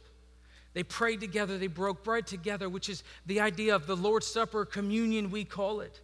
They 0.74 0.84
prayed 0.84 1.20
together, 1.20 1.58
they 1.58 1.68
broke 1.68 2.04
bread 2.04 2.26
together, 2.26 2.68
which 2.68 2.90
is 2.90 3.04
the 3.26 3.40
idea 3.40 3.76
of 3.76 3.86
the 3.86 3.96
Lord's 3.96 4.26
Supper, 4.26 4.66
communion, 4.66 5.30
we 5.30 5.46
call 5.46 5.82
it. 5.82 6.00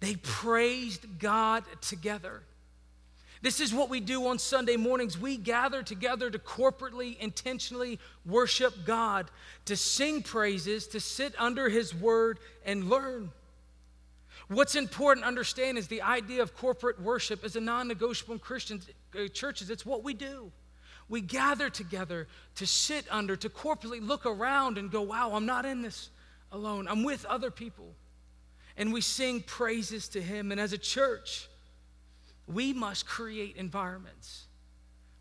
They 0.00 0.16
praised 0.16 1.18
God 1.18 1.64
together. 1.80 2.42
This 3.40 3.60
is 3.60 3.74
what 3.74 3.88
we 3.88 3.98
do 3.98 4.28
on 4.28 4.38
Sunday 4.38 4.76
mornings. 4.76 5.18
We 5.18 5.36
gather 5.36 5.82
together 5.82 6.30
to 6.30 6.38
corporately, 6.38 7.18
intentionally 7.18 7.98
worship 8.24 8.84
God, 8.84 9.30
to 9.64 9.76
sing 9.76 10.22
praises, 10.22 10.86
to 10.88 11.00
sit 11.00 11.34
under 11.38 11.68
His 11.68 11.94
word 11.94 12.38
and 12.64 12.88
learn. 12.88 13.32
What's 14.52 14.74
important 14.74 15.24
to 15.24 15.28
understand 15.28 15.78
is 15.78 15.88
the 15.88 16.02
idea 16.02 16.42
of 16.42 16.54
corporate 16.54 17.00
worship 17.00 17.44
is 17.44 17.56
a 17.56 17.60
non 17.60 17.88
negotiable 17.88 18.34
in 18.34 18.38
Christian 18.38 18.82
uh, 19.14 19.28
churches. 19.28 19.70
It's 19.70 19.86
what 19.86 20.04
we 20.04 20.12
do. 20.12 20.52
We 21.08 21.20
gather 21.20 21.70
together 21.70 22.28
to 22.56 22.66
sit 22.66 23.06
under, 23.10 23.34
to 23.36 23.48
corporately 23.48 24.06
look 24.06 24.26
around 24.26 24.78
and 24.78 24.90
go, 24.90 25.02
wow, 25.02 25.32
I'm 25.34 25.46
not 25.46 25.64
in 25.64 25.82
this 25.82 26.10
alone. 26.50 26.86
I'm 26.86 27.02
with 27.02 27.24
other 27.24 27.50
people. 27.50 27.94
And 28.76 28.92
we 28.92 29.00
sing 29.00 29.40
praises 29.40 30.08
to 30.08 30.22
Him. 30.22 30.52
And 30.52 30.60
as 30.60 30.72
a 30.72 30.78
church, 30.78 31.48
we 32.46 32.72
must 32.72 33.06
create 33.06 33.56
environments 33.56 34.46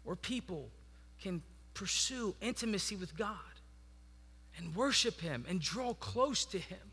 where 0.04 0.15
people 0.15 0.70
can 1.22 1.41
pursue 1.74 2.36
intimacy 2.41 2.96
with 2.96 3.17
God 3.17 3.38
and 4.58 4.76
worship 4.76 5.22
Him 5.22 5.46
and 5.48 5.60
draw 5.60 5.94
close 5.94 6.44
to 6.46 6.60
Him. 6.60 6.90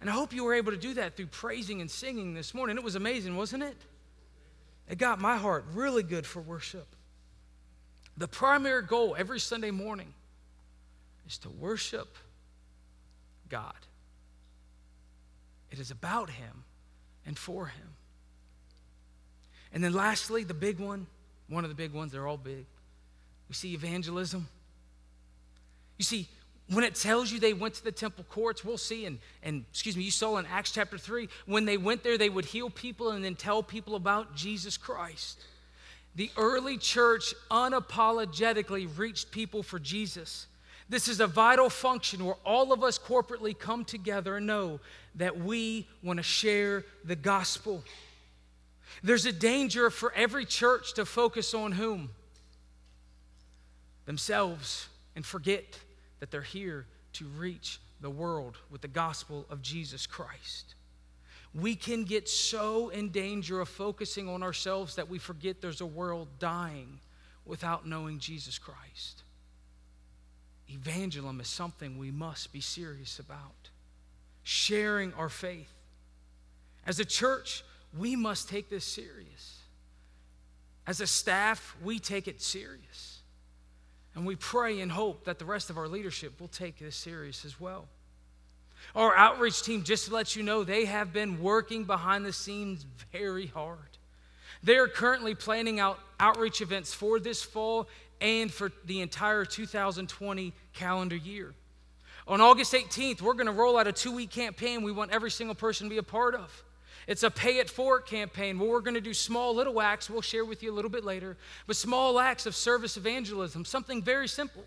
And 0.00 0.10
I 0.10 0.12
hope 0.12 0.32
you 0.32 0.44
were 0.44 0.54
able 0.54 0.72
to 0.72 0.78
do 0.78 0.94
that 0.94 1.16
through 1.16 1.26
praising 1.26 1.80
and 1.80 1.90
singing 1.90 2.34
this 2.34 2.52
morning. 2.54 2.76
It 2.76 2.84
was 2.84 2.96
amazing, 2.96 3.36
wasn't 3.36 3.62
it? 3.62 3.76
It 4.88 4.98
got 4.98 5.20
my 5.20 5.36
heart 5.36 5.64
really 5.72 6.02
good 6.02 6.26
for 6.26 6.40
worship. 6.40 6.86
The 8.16 8.28
primary 8.28 8.82
goal 8.82 9.16
every 9.18 9.40
Sunday 9.40 9.70
morning 9.70 10.12
is 11.26 11.38
to 11.38 11.50
worship 11.50 12.16
God. 13.48 13.74
It 15.70 15.78
is 15.78 15.90
about 15.90 16.30
Him 16.30 16.64
and 17.26 17.38
for 17.38 17.66
Him. 17.66 17.88
And 19.72 19.82
then 19.82 19.92
lastly, 19.92 20.44
the 20.44 20.54
big 20.54 20.78
one, 20.78 21.06
one 21.48 21.64
of 21.64 21.70
the 21.70 21.74
big 21.74 21.92
ones, 21.92 22.12
they're 22.12 22.26
all 22.26 22.36
big. 22.36 22.64
We 23.48 23.54
see 23.54 23.74
evangelism. 23.74 24.48
You 25.98 26.04
see, 26.04 26.28
when 26.68 26.82
it 26.82 26.96
tells 26.96 27.30
you 27.30 27.38
they 27.38 27.52
went 27.52 27.74
to 27.74 27.84
the 27.84 27.92
temple 27.92 28.24
courts, 28.28 28.64
we'll 28.64 28.78
see, 28.78 29.06
and, 29.06 29.18
and 29.42 29.64
excuse 29.70 29.96
me, 29.96 30.02
you 30.02 30.10
saw 30.10 30.36
in 30.38 30.46
Acts 30.46 30.72
chapter 30.72 30.98
3, 30.98 31.28
when 31.46 31.64
they 31.64 31.76
went 31.76 32.02
there, 32.02 32.18
they 32.18 32.28
would 32.28 32.44
heal 32.44 32.70
people 32.70 33.10
and 33.10 33.24
then 33.24 33.36
tell 33.36 33.62
people 33.62 33.94
about 33.94 34.34
Jesus 34.34 34.76
Christ. 34.76 35.40
The 36.16 36.30
early 36.36 36.76
church 36.76 37.34
unapologetically 37.50 38.88
reached 38.98 39.30
people 39.30 39.62
for 39.62 39.78
Jesus. 39.78 40.46
This 40.88 41.08
is 41.08 41.20
a 41.20 41.26
vital 41.26 41.70
function 41.70 42.24
where 42.24 42.36
all 42.44 42.72
of 42.72 42.82
us 42.82 42.98
corporately 42.98 43.56
come 43.56 43.84
together 43.84 44.36
and 44.36 44.46
know 44.46 44.80
that 45.16 45.38
we 45.38 45.86
want 46.02 46.18
to 46.18 46.22
share 46.22 46.84
the 47.04 47.16
gospel. 47.16 47.84
There's 49.02 49.26
a 49.26 49.32
danger 49.32 49.90
for 49.90 50.12
every 50.14 50.44
church 50.44 50.94
to 50.94 51.04
focus 51.04 51.54
on 51.54 51.72
whom? 51.72 52.10
Themselves 54.04 54.88
and 55.14 55.24
forget 55.24 55.64
that 56.20 56.30
they're 56.30 56.42
here 56.42 56.86
to 57.14 57.24
reach 57.26 57.80
the 58.00 58.10
world 58.10 58.58
with 58.70 58.82
the 58.82 58.88
gospel 58.88 59.46
of 59.50 59.62
Jesus 59.62 60.06
Christ. 60.06 60.74
We 61.54 61.74
can 61.74 62.04
get 62.04 62.28
so 62.28 62.90
in 62.90 63.10
danger 63.10 63.60
of 63.60 63.68
focusing 63.68 64.28
on 64.28 64.42
ourselves 64.42 64.96
that 64.96 65.08
we 65.08 65.18
forget 65.18 65.62
there's 65.62 65.80
a 65.80 65.86
world 65.86 66.28
dying 66.38 67.00
without 67.46 67.86
knowing 67.86 68.18
Jesus 68.18 68.58
Christ. 68.58 69.22
Evangelism 70.68 71.40
is 71.40 71.48
something 71.48 71.96
we 71.96 72.10
must 72.10 72.52
be 72.52 72.60
serious 72.60 73.18
about. 73.18 73.70
Sharing 74.42 75.14
our 75.14 75.28
faith. 75.28 75.72
As 76.86 77.00
a 77.00 77.04
church, 77.04 77.64
we 77.96 78.16
must 78.16 78.48
take 78.48 78.68
this 78.68 78.84
serious. 78.84 79.60
As 80.86 81.00
a 81.00 81.06
staff, 81.06 81.76
we 81.82 81.98
take 81.98 82.28
it 82.28 82.42
serious. 82.42 83.15
And 84.16 84.26
we 84.26 84.34
pray 84.34 84.80
and 84.80 84.90
hope 84.90 85.24
that 85.26 85.38
the 85.38 85.44
rest 85.44 85.68
of 85.68 85.76
our 85.76 85.86
leadership 85.86 86.40
will 86.40 86.48
take 86.48 86.78
this 86.78 86.96
serious 86.96 87.44
as 87.44 87.60
well. 87.60 87.86
Our 88.94 89.14
outreach 89.14 89.62
team, 89.62 89.84
just 89.84 90.06
to 90.06 90.14
let 90.14 90.34
you 90.34 90.42
know, 90.42 90.64
they 90.64 90.86
have 90.86 91.12
been 91.12 91.42
working 91.42 91.84
behind 91.84 92.24
the 92.24 92.32
scenes 92.32 92.86
very 93.12 93.46
hard. 93.46 93.78
They 94.62 94.78
are 94.78 94.88
currently 94.88 95.34
planning 95.34 95.80
out 95.80 95.98
outreach 96.18 96.62
events 96.62 96.94
for 96.94 97.20
this 97.20 97.42
fall 97.42 97.88
and 98.20 98.50
for 98.50 98.72
the 98.86 99.02
entire 99.02 99.44
2020 99.44 100.54
calendar 100.72 101.16
year. 101.16 101.52
On 102.26 102.40
August 102.40 102.72
18th, 102.72 103.20
we're 103.20 103.34
going 103.34 103.46
to 103.46 103.52
roll 103.52 103.76
out 103.76 103.86
a 103.86 103.92
two 103.92 104.12
week 104.12 104.30
campaign 104.30 104.82
we 104.82 104.92
want 104.92 105.12
every 105.12 105.30
single 105.30 105.54
person 105.54 105.86
to 105.86 105.90
be 105.90 105.98
a 105.98 106.02
part 106.02 106.34
of. 106.34 106.64
It's 107.06 107.22
a 107.22 107.30
pay 107.30 107.58
it 107.58 107.70
forward 107.70 108.06
campaign 108.06 108.58
where 108.58 108.68
we're 108.68 108.80
going 108.80 108.94
to 108.94 109.00
do 109.00 109.14
small 109.14 109.54
little 109.54 109.80
acts, 109.80 110.10
we'll 110.10 110.22
share 110.22 110.44
with 110.44 110.62
you 110.62 110.72
a 110.72 110.74
little 110.74 110.90
bit 110.90 111.04
later, 111.04 111.36
but 111.66 111.76
small 111.76 112.18
acts 112.18 112.46
of 112.46 112.56
service 112.56 112.96
evangelism, 112.96 113.64
something 113.64 114.02
very 114.02 114.26
simple. 114.26 114.64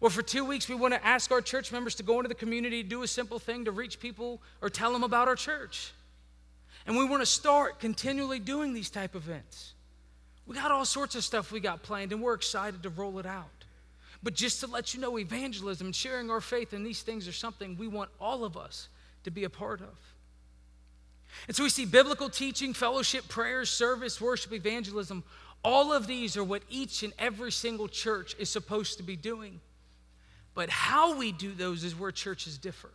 Well, 0.00 0.10
for 0.10 0.22
two 0.22 0.44
weeks, 0.44 0.68
we 0.68 0.74
want 0.74 0.94
to 0.94 1.04
ask 1.04 1.32
our 1.32 1.40
church 1.40 1.72
members 1.72 1.94
to 1.96 2.02
go 2.02 2.18
into 2.18 2.28
the 2.28 2.34
community, 2.34 2.82
do 2.82 3.02
a 3.02 3.08
simple 3.08 3.38
thing 3.38 3.64
to 3.64 3.72
reach 3.72 3.98
people 3.98 4.40
or 4.60 4.70
tell 4.70 4.92
them 4.92 5.02
about 5.02 5.28
our 5.28 5.36
church. 5.36 5.92
And 6.86 6.96
we 6.96 7.04
want 7.04 7.22
to 7.22 7.26
start 7.26 7.80
continually 7.80 8.38
doing 8.38 8.74
these 8.74 8.90
type 8.90 9.14
of 9.14 9.28
events. 9.28 9.72
We 10.46 10.54
got 10.56 10.70
all 10.70 10.84
sorts 10.84 11.14
of 11.14 11.24
stuff 11.24 11.50
we 11.50 11.60
got 11.60 11.82
planned, 11.82 12.12
and 12.12 12.20
we're 12.20 12.34
excited 12.34 12.82
to 12.82 12.90
roll 12.90 13.18
it 13.18 13.26
out. 13.26 13.48
But 14.22 14.34
just 14.34 14.60
to 14.60 14.66
let 14.66 14.94
you 14.94 15.00
know, 15.00 15.18
evangelism 15.18 15.88
and 15.88 15.96
sharing 15.96 16.30
our 16.30 16.40
faith 16.40 16.74
in 16.74 16.84
these 16.84 17.02
things 17.02 17.26
are 17.26 17.32
something 17.32 17.76
we 17.76 17.88
want 17.88 18.10
all 18.20 18.44
of 18.44 18.56
us 18.56 18.88
to 19.24 19.30
be 19.30 19.44
a 19.44 19.50
part 19.50 19.80
of. 19.80 20.13
And 21.46 21.56
so 21.56 21.62
we 21.62 21.70
see 21.70 21.84
biblical 21.84 22.28
teaching, 22.28 22.72
fellowship, 22.72 23.28
prayers, 23.28 23.70
service, 23.70 24.20
worship, 24.20 24.52
evangelism. 24.52 25.24
All 25.62 25.92
of 25.92 26.06
these 26.06 26.36
are 26.36 26.44
what 26.44 26.62
each 26.68 27.02
and 27.02 27.12
every 27.18 27.52
single 27.52 27.88
church 27.88 28.34
is 28.38 28.48
supposed 28.48 28.98
to 28.98 29.02
be 29.02 29.16
doing. 29.16 29.60
But 30.54 30.70
how 30.70 31.16
we 31.16 31.32
do 31.32 31.52
those 31.52 31.84
is 31.84 31.98
where 31.98 32.12
churches 32.12 32.58
differ. 32.58 32.90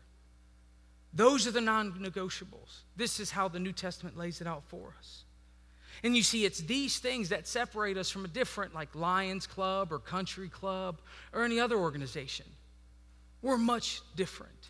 Those 1.13 1.47
are 1.47 1.52
the 1.52 1.62
non 1.62 1.93
negotiables. 1.93 2.82
This 2.95 3.19
is 3.19 3.32
how 3.32 3.47
the 3.47 3.60
New 3.60 3.73
Testament 3.73 4.17
lays 4.17 4.41
it 4.41 4.47
out 4.47 4.63
for 4.67 4.93
us. 4.97 5.23
And 6.04 6.15
you 6.15 6.23
see, 6.23 6.45
it's 6.45 6.60
these 6.60 6.99
things 6.99 7.30
that 7.30 7.47
separate 7.47 7.97
us 7.97 8.10
from 8.10 8.23
a 8.23 8.30
different, 8.30 8.73
like 8.73 8.95
Lions 8.95 9.47
Club 9.47 9.91
or 9.91 9.99
Country 9.99 10.47
Club 10.47 11.02
or 11.34 11.43
any 11.43 11.60
other 11.60 11.75
organization. 11.75 12.45
We're 13.41 13.58
much 13.58 14.02
different. 14.15 14.69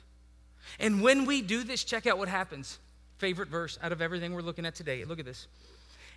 And 0.80 1.02
when 1.02 1.26
we 1.26 1.42
do 1.42 1.64
this, 1.64 1.84
check 1.84 2.08
out 2.08 2.18
what 2.18 2.30
happens 2.30 2.80
favorite 3.20 3.50
verse 3.50 3.78
out 3.82 3.92
of 3.92 4.02
everything 4.02 4.34
we're 4.34 4.42
looking 4.42 4.66
at 4.66 4.76
today. 4.76 5.04
Look 5.04 5.20
at 5.20 5.26
this. 5.26 5.48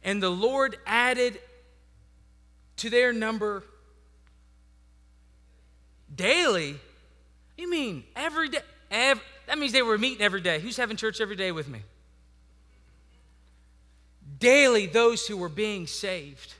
And 0.03 0.23
the 0.23 0.31
Lord 0.31 0.79
added 0.87 1.38
to 2.79 2.91
their 2.91 3.12
number 3.12 3.62
daily. 6.15 6.77
You 7.57 7.71
mean 7.71 8.05
every 8.17 8.49
day? 8.49 8.61
Every, 8.91 9.23
that 9.47 9.59
means 9.59 9.73
they 9.73 9.83
were 9.83 9.99
meeting 9.99 10.23
every 10.23 10.41
day. 10.41 10.61
Who's 10.61 10.77
having 10.77 10.97
church 10.97 11.21
every 11.21 11.37
day 11.37 11.53
with 11.53 11.69
me? 11.69 11.81
Daily, 14.38 14.87
those 14.87 15.27
who 15.27 15.37
were 15.37 15.49
being 15.49 15.87
saved. 15.87 16.55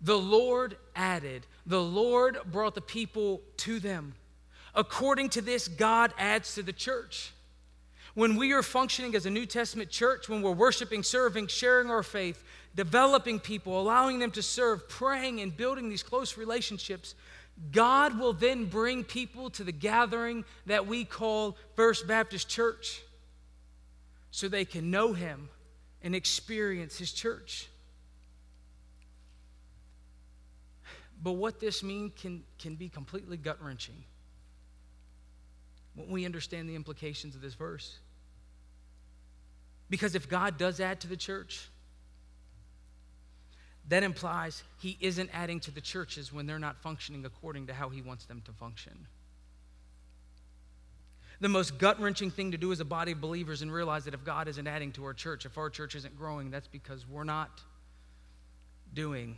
The 0.00 0.18
Lord 0.18 0.76
added, 0.94 1.46
the 1.64 1.82
Lord 1.82 2.38
brought 2.50 2.74
the 2.74 2.80
people 2.80 3.42
to 3.58 3.80
them. 3.80 4.14
According 4.74 5.30
to 5.30 5.40
this, 5.40 5.68
God 5.68 6.12
adds 6.18 6.54
to 6.54 6.62
the 6.62 6.72
church. 6.72 7.32
When 8.16 8.36
we 8.36 8.54
are 8.54 8.62
functioning 8.62 9.14
as 9.14 9.26
a 9.26 9.30
New 9.30 9.44
Testament 9.44 9.90
church, 9.90 10.26
when 10.26 10.40
we're 10.40 10.50
worshiping, 10.52 11.02
serving, 11.02 11.48
sharing 11.48 11.90
our 11.90 12.02
faith, 12.02 12.42
developing 12.74 13.38
people, 13.38 13.78
allowing 13.78 14.20
them 14.20 14.30
to 14.30 14.42
serve, 14.42 14.88
praying, 14.88 15.42
and 15.42 15.54
building 15.54 15.90
these 15.90 16.02
close 16.02 16.38
relationships, 16.38 17.14
God 17.72 18.18
will 18.18 18.32
then 18.32 18.64
bring 18.64 19.04
people 19.04 19.50
to 19.50 19.64
the 19.64 19.70
gathering 19.70 20.46
that 20.64 20.86
we 20.86 21.04
call 21.04 21.58
First 21.74 22.08
Baptist 22.08 22.48
Church 22.48 23.02
so 24.30 24.48
they 24.48 24.64
can 24.64 24.90
know 24.90 25.12
Him 25.12 25.50
and 26.00 26.14
experience 26.14 26.96
His 26.96 27.12
church. 27.12 27.68
But 31.22 31.32
what 31.32 31.60
this 31.60 31.82
means 31.82 32.12
can, 32.18 32.44
can 32.58 32.76
be 32.76 32.88
completely 32.88 33.36
gut 33.36 33.62
wrenching 33.62 34.04
when 35.94 36.08
we 36.08 36.24
understand 36.24 36.66
the 36.66 36.74
implications 36.74 37.34
of 37.34 37.42
this 37.42 37.52
verse. 37.52 37.98
Because 39.88 40.14
if 40.14 40.28
God 40.28 40.58
does 40.58 40.80
add 40.80 41.00
to 41.00 41.08
the 41.08 41.16
church, 41.16 41.68
that 43.88 44.02
implies 44.02 44.64
he 44.80 44.96
isn't 45.00 45.30
adding 45.32 45.60
to 45.60 45.70
the 45.70 45.80
churches 45.80 46.32
when 46.32 46.46
they're 46.46 46.58
not 46.58 46.76
functioning 46.82 47.24
according 47.24 47.68
to 47.68 47.74
how 47.74 47.88
he 47.88 48.02
wants 48.02 48.24
them 48.24 48.42
to 48.46 48.52
function. 48.52 49.06
The 51.40 51.48
most 51.48 51.78
gut 51.78 52.00
wrenching 52.00 52.30
thing 52.30 52.52
to 52.52 52.58
do 52.58 52.72
as 52.72 52.80
a 52.80 52.84
body 52.84 53.12
of 53.12 53.20
believers 53.20 53.62
and 53.62 53.72
realize 53.72 54.06
that 54.06 54.14
if 54.14 54.24
God 54.24 54.48
isn't 54.48 54.66
adding 54.66 54.90
to 54.92 55.04
our 55.04 55.14
church, 55.14 55.44
if 55.44 55.58
our 55.58 55.70
church 55.70 55.94
isn't 55.94 56.16
growing, 56.16 56.50
that's 56.50 56.66
because 56.66 57.06
we're 57.06 57.24
not 57.24 57.60
doing 58.94 59.36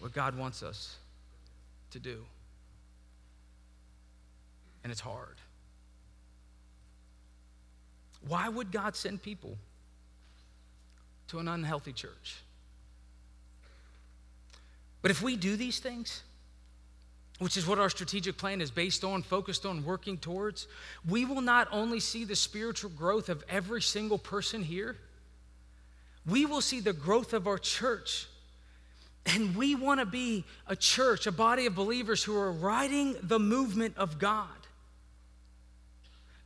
what 0.00 0.12
God 0.12 0.36
wants 0.36 0.62
us 0.62 0.96
to 1.90 2.00
do. 2.00 2.24
And 4.82 4.90
it's 4.90 5.00
hard. 5.00 5.36
Why 8.28 8.48
would 8.48 8.70
God 8.70 8.96
send 8.96 9.22
people 9.22 9.56
to 11.28 11.38
an 11.38 11.48
unhealthy 11.48 11.92
church? 11.92 12.36
But 15.00 15.10
if 15.10 15.22
we 15.22 15.36
do 15.36 15.56
these 15.56 15.80
things, 15.80 16.22
which 17.38 17.56
is 17.56 17.66
what 17.66 17.78
our 17.78 17.90
strategic 17.90 18.36
plan 18.36 18.60
is 18.60 18.70
based 18.70 19.02
on, 19.02 19.22
focused 19.22 19.66
on, 19.66 19.84
working 19.84 20.16
towards, 20.16 20.68
we 21.08 21.24
will 21.24 21.40
not 21.40 21.66
only 21.72 21.98
see 21.98 22.24
the 22.24 22.36
spiritual 22.36 22.90
growth 22.90 23.28
of 23.28 23.44
every 23.48 23.82
single 23.82 24.18
person 24.18 24.62
here, 24.62 24.96
we 26.24 26.46
will 26.46 26.60
see 26.60 26.78
the 26.78 26.92
growth 26.92 27.32
of 27.32 27.48
our 27.48 27.58
church. 27.58 28.28
And 29.26 29.56
we 29.56 29.74
want 29.74 29.98
to 29.98 30.06
be 30.06 30.44
a 30.68 30.76
church, 30.76 31.26
a 31.26 31.32
body 31.32 31.66
of 31.66 31.74
believers 31.74 32.22
who 32.22 32.36
are 32.36 32.52
riding 32.52 33.16
the 33.22 33.40
movement 33.40 33.96
of 33.96 34.18
God. 34.18 34.48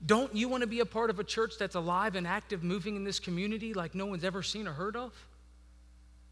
Don't 0.04 0.35
you 0.35 0.48
want 0.48 0.61
to 0.61 0.66
be 0.66 0.80
a 0.80 0.87
part 0.87 1.11
of 1.11 1.18
a 1.18 1.24
church 1.24 1.54
that's 1.59 1.74
alive 1.74 2.16
and 2.16 2.26
active, 2.26 2.62
moving 2.62 2.96
in 2.96 3.04
this 3.04 3.18
community 3.18 3.72
like 3.72 3.94
no 3.94 4.06
one's 4.06 4.24
ever 4.24 4.42
seen 4.42 4.68
or 4.68 4.72
heard 4.72 4.96
of? 4.96 5.12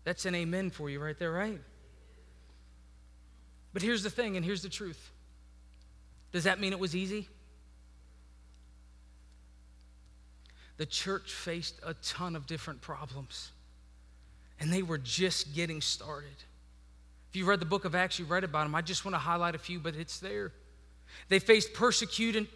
That's 0.05 0.27
an 0.27 0.35
amen 0.35 0.71
for 0.71 0.91
you 0.91 1.03
right 1.03 1.19
there, 1.19 1.33
right? 1.33 1.61
But 3.73 3.83
here's 3.83 4.03
the 4.03 4.11
thing, 4.11 4.37
and 4.37 4.45
here's 4.45 4.63
the 4.63 4.69
truth. 4.69 5.11
Does 6.31 6.45
that 6.45 6.61
mean 6.61 6.73
it 6.73 6.79
was 6.79 6.95
easy? 6.95 7.29
The 10.77 10.87
church 10.87 11.33
faced 11.33 11.81
a 11.85 11.95
ton 11.95 12.37
of 12.37 12.47
different 12.47 12.81
problems, 12.83 13.51
and 14.61 14.73
they 14.73 14.83
were 14.83 14.99
just 14.99 15.55
getting 15.55 15.81
started. 15.81 16.37
If 17.31 17.37
you 17.37 17.47
read 17.47 17.61
the 17.61 17.67
book 17.67 17.85
of 17.85 17.95
Acts, 17.95 18.19
you 18.19 18.27
read 18.27 18.45
about 18.45 18.65
them. 18.65 18.75
I 18.75 18.83
just 18.83 19.05
want 19.05 19.15
to 19.15 19.19
highlight 19.19 19.55
a 19.55 19.59
few, 19.59 19.81
but 19.81 19.97
it's 19.97 20.19
there. 20.19 20.53
They 21.29 21.39
faced 21.39 21.75
persecution 21.75 22.47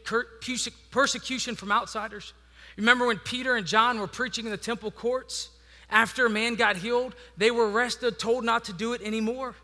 from 1.57 1.73
outsiders. 1.73 2.33
Remember 2.77 3.07
when 3.07 3.19
Peter 3.19 3.57
and 3.57 3.67
John 3.67 3.99
were 3.99 4.07
preaching 4.07 4.45
in 4.45 4.51
the 4.51 4.57
temple 4.57 4.91
courts? 4.91 5.51
After 5.91 6.27
a 6.27 6.31
man 6.31 6.55
got 6.55 6.77
healed, 6.77 7.15
they 7.37 7.51
were 7.51 7.71
arrested, 7.71 8.19
told 8.19 8.45
not 8.45 8.65
to 8.65 8.73
do 8.73 8.93
it 8.93 9.03
anymore. 9.03 9.55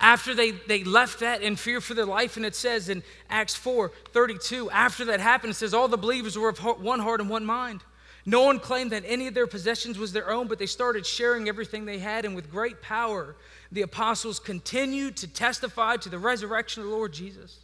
After 0.00 0.34
they, 0.34 0.52
they 0.52 0.84
left 0.84 1.20
that 1.20 1.42
in 1.42 1.56
fear 1.56 1.80
for 1.80 1.94
their 1.94 2.06
life, 2.06 2.36
and 2.36 2.44
it 2.44 2.54
says 2.54 2.88
in 2.88 3.02
Acts 3.30 3.54
4 3.54 3.90
32, 4.12 4.70
after 4.70 5.06
that 5.06 5.20
happened, 5.20 5.52
it 5.52 5.54
says, 5.54 5.74
All 5.74 5.88
the 5.88 5.96
believers 5.96 6.36
were 6.38 6.48
of 6.48 6.58
one 6.58 7.00
heart 7.00 7.20
and 7.20 7.30
one 7.30 7.44
mind. 7.44 7.82
No 8.28 8.42
one 8.42 8.60
claimed 8.60 8.92
that 8.92 9.04
any 9.06 9.26
of 9.26 9.34
their 9.34 9.46
possessions 9.46 9.98
was 9.98 10.12
their 10.12 10.30
own, 10.30 10.48
but 10.48 10.58
they 10.58 10.66
started 10.66 11.06
sharing 11.06 11.48
everything 11.48 11.86
they 11.86 11.98
had, 11.98 12.24
and 12.24 12.34
with 12.34 12.50
great 12.50 12.82
power, 12.82 13.36
the 13.72 13.82
apostles 13.82 14.38
continued 14.38 15.16
to 15.18 15.26
testify 15.26 15.96
to 15.96 16.08
the 16.08 16.18
resurrection 16.18 16.82
of 16.82 16.88
the 16.88 16.94
Lord 16.94 17.12
Jesus. 17.12 17.60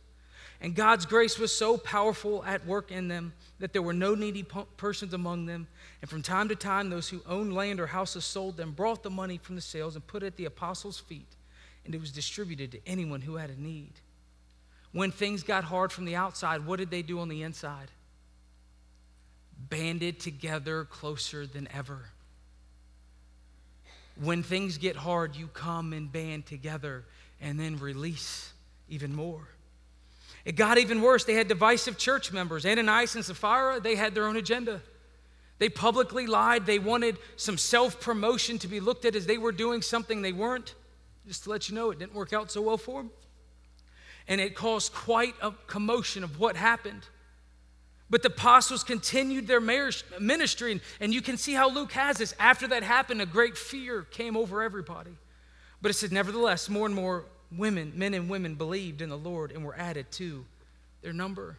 And 0.61 0.75
God's 0.75 1.05
grace 1.05 1.39
was 1.39 1.53
so 1.53 1.77
powerful 1.77 2.43
at 2.45 2.65
work 2.65 2.91
in 2.91 3.09
them 3.09 3.35
that 3.59 3.73
there 3.75 3.83
were 3.83 3.93
no 3.93 4.15
needy 4.15 4.43
persons 4.79 5.13
among 5.13 5.45
them. 5.45 5.67
And 6.01 6.09
from 6.09 6.23
time 6.23 6.49
to 6.49 6.57
time, 6.57 6.89
those 6.89 7.11
who 7.11 7.21
owned 7.27 7.55
land 7.55 7.79
or 7.79 7.89
houses 7.89 8.25
sold 8.25 8.57
them, 8.57 8.73
brought 8.73 9.03
the 9.03 9.11
money 9.11 9.37
from 9.37 9.57
the 9.57 9.61
sales, 9.61 9.97
and 9.97 10.07
put 10.07 10.23
it 10.23 10.29
at 10.29 10.37
the 10.37 10.47
apostles' 10.47 10.99
feet 10.99 11.37
and 11.85 11.95
it 11.95 12.01
was 12.01 12.11
distributed 12.11 12.73
to 12.73 12.81
anyone 12.87 13.21
who 13.21 13.37
had 13.37 13.51
a 13.51 13.61
need. 13.61 13.93
When 14.93 15.11
things 15.11 15.43
got 15.43 15.65
hard 15.65 15.93
from 15.93 16.05
the 16.05 16.17
outside, 16.17 16.65
what 16.65 16.79
did 16.79 16.91
they 16.91 17.03
do 17.03 17.21
on 17.21 17.29
the 17.29 17.43
inside? 17.43 17.91
Banded 19.59 20.21
together 20.21 20.85
closer 20.85 21.47
than 21.47 21.69
ever. 21.73 22.11
When 24.21 24.43
things 24.43 24.79
get 24.79 24.97
hard, 24.97 25.35
you 25.35 25.49
come 25.49 25.93
and 25.93 26.11
band 26.11 26.47
together 26.47 27.05
and 27.41 27.59
then 27.59 27.79
release 27.79 28.53
even 28.89 29.15
more. 29.15 29.49
It 30.45 30.57
got 30.57 30.79
even 30.79 31.01
worse. 31.01 31.25
They 31.25 31.35
had 31.35 31.49
divisive 31.49 31.99
church 31.99 32.33
members. 32.33 32.67
Ananias 32.67 33.15
and 33.15 33.25
Sapphira, 33.25 33.81
they 33.81 33.97
had 33.97 34.15
their 34.15 34.27
own 34.27 34.37
agenda. 34.37 34.83
They 35.59 35.69
publicly 35.69 36.27
lied. 36.27 36.67
They 36.67 36.79
wanted 36.79 37.17
some 37.37 37.57
self 37.57 38.01
promotion 38.01 38.59
to 38.59 38.69
be 38.69 38.81
looked 38.81 39.05
at 39.05 39.17
as 39.17 39.27
they 39.27 39.39
were 39.39 39.53
doing 39.53 39.83
something 39.83 40.21
they 40.21 40.33
weren't. 40.33 40.75
Just 41.27 41.45
to 41.45 41.51
let 41.51 41.69
you 41.69 41.75
know, 41.75 41.91
it 41.91 41.99
didn't 41.99 42.15
work 42.15 42.33
out 42.33 42.51
so 42.51 42.61
well 42.61 42.77
for 42.77 43.03
them. 43.03 43.11
And 44.29 44.41
it 44.41 44.55
caused 44.55 44.93
quite 44.93 45.35
a 45.41 45.53
commotion 45.67 46.25
of 46.25 46.39
what 46.39 46.57
happened. 46.57 47.07
But 48.11 48.23
the 48.23 48.29
apostles 48.29 48.85
continued 48.85 49.47
their 49.47 49.61
ministry, 49.61 50.81
and, 51.01 51.15
you 51.15 51.23
can 51.23 51.37
see 51.37 51.55
how 51.55 51.71
Luke 51.71 51.93
has 51.93 52.19
this. 52.19 52.35
After 52.39 52.69
that 52.69 52.83
happened, 52.83 53.23
a 53.23 53.27
great 53.27 53.57
fear 53.57 54.03
came 54.03 54.37
over 54.37 54.63
everybody. 54.63 55.13
But 55.81 55.91
it 55.91 55.95
said, 55.95 56.13
nevertheless, 56.13 56.69
more 56.69 56.87
and 56.87 56.95
more 56.95 57.25
women, 57.57 57.93
men 57.97 58.15
and 58.15 58.29
women, 58.29 58.55
believed 58.55 59.01
in 59.01 59.09
the 59.09 59.19
Lord 59.19 59.53
and 59.53 59.65
were 59.65 59.77
added 59.77 60.11
to 60.13 60.45
their 61.03 61.13
number. 61.13 61.57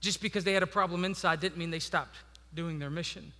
Just 0.00 0.20
because 0.20 0.44
they 0.44 0.52
had 0.52 0.62
a 0.62 0.68
problem 0.68 1.04
inside 1.04 1.40
didn't 1.40 1.56
mean 1.56 1.70
they 1.70 1.78
stopped 1.78 2.16
doing 2.54 2.78
their 2.78 2.90
mission. 2.90 3.32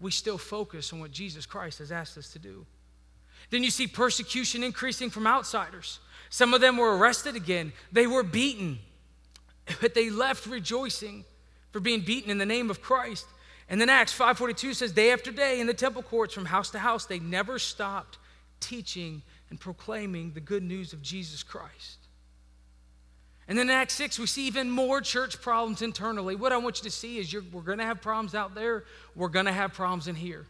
We 0.00 0.10
still 0.10 0.38
focus 0.38 0.92
on 0.92 1.00
what 1.00 1.10
Jesus 1.10 1.46
Christ 1.46 1.78
has 1.78 1.92
asked 1.92 2.18
us 2.18 2.32
to 2.32 2.38
do. 2.38 2.66
Then 3.50 3.62
you 3.62 3.70
see 3.70 3.86
persecution 3.86 4.62
increasing 4.62 5.10
from 5.10 5.26
outsiders. 5.26 6.00
Some 6.30 6.54
of 6.54 6.60
them 6.60 6.76
were 6.76 6.96
arrested 6.96 7.36
again, 7.36 7.72
they 7.92 8.06
were 8.06 8.22
beaten, 8.22 8.78
but 9.80 9.94
they 9.94 10.10
left 10.10 10.46
rejoicing 10.46 11.24
for 11.70 11.80
being 11.80 12.00
beaten 12.00 12.30
in 12.30 12.38
the 12.38 12.46
name 12.46 12.70
of 12.70 12.80
Christ. 12.82 13.26
And 13.68 13.80
then 13.80 13.88
Acts 13.88 14.16
5:42 14.16 14.74
says 14.74 14.92
day 14.92 15.12
after 15.12 15.30
day 15.30 15.60
in 15.60 15.66
the 15.66 15.74
temple 15.74 16.02
courts 16.02 16.34
from 16.34 16.46
house 16.46 16.70
to 16.70 16.78
house 16.78 17.04
they 17.04 17.18
never 17.18 17.58
stopped 17.58 18.18
teaching 18.60 19.22
and 19.50 19.60
proclaiming 19.60 20.32
the 20.32 20.40
good 20.40 20.62
news 20.62 20.92
of 20.92 21.02
Jesus 21.02 21.42
Christ. 21.42 21.98
And 23.46 23.56
then 23.56 23.70
in 23.70 23.74
Acts 23.74 23.94
6, 23.94 24.18
we 24.18 24.26
see 24.26 24.46
even 24.46 24.70
more 24.70 25.00
church 25.00 25.40
problems 25.40 25.80
internally. 25.80 26.36
What 26.36 26.52
I 26.52 26.58
want 26.58 26.78
you 26.78 26.90
to 26.90 26.94
see 26.94 27.18
is 27.18 27.34
we're 27.50 27.62
going 27.62 27.78
to 27.78 27.84
have 27.84 28.02
problems 28.02 28.34
out 28.34 28.54
there, 28.54 28.84
we're 29.14 29.28
going 29.28 29.46
to 29.46 29.52
have 29.52 29.72
problems 29.72 30.06
in 30.06 30.14
here. 30.14 30.46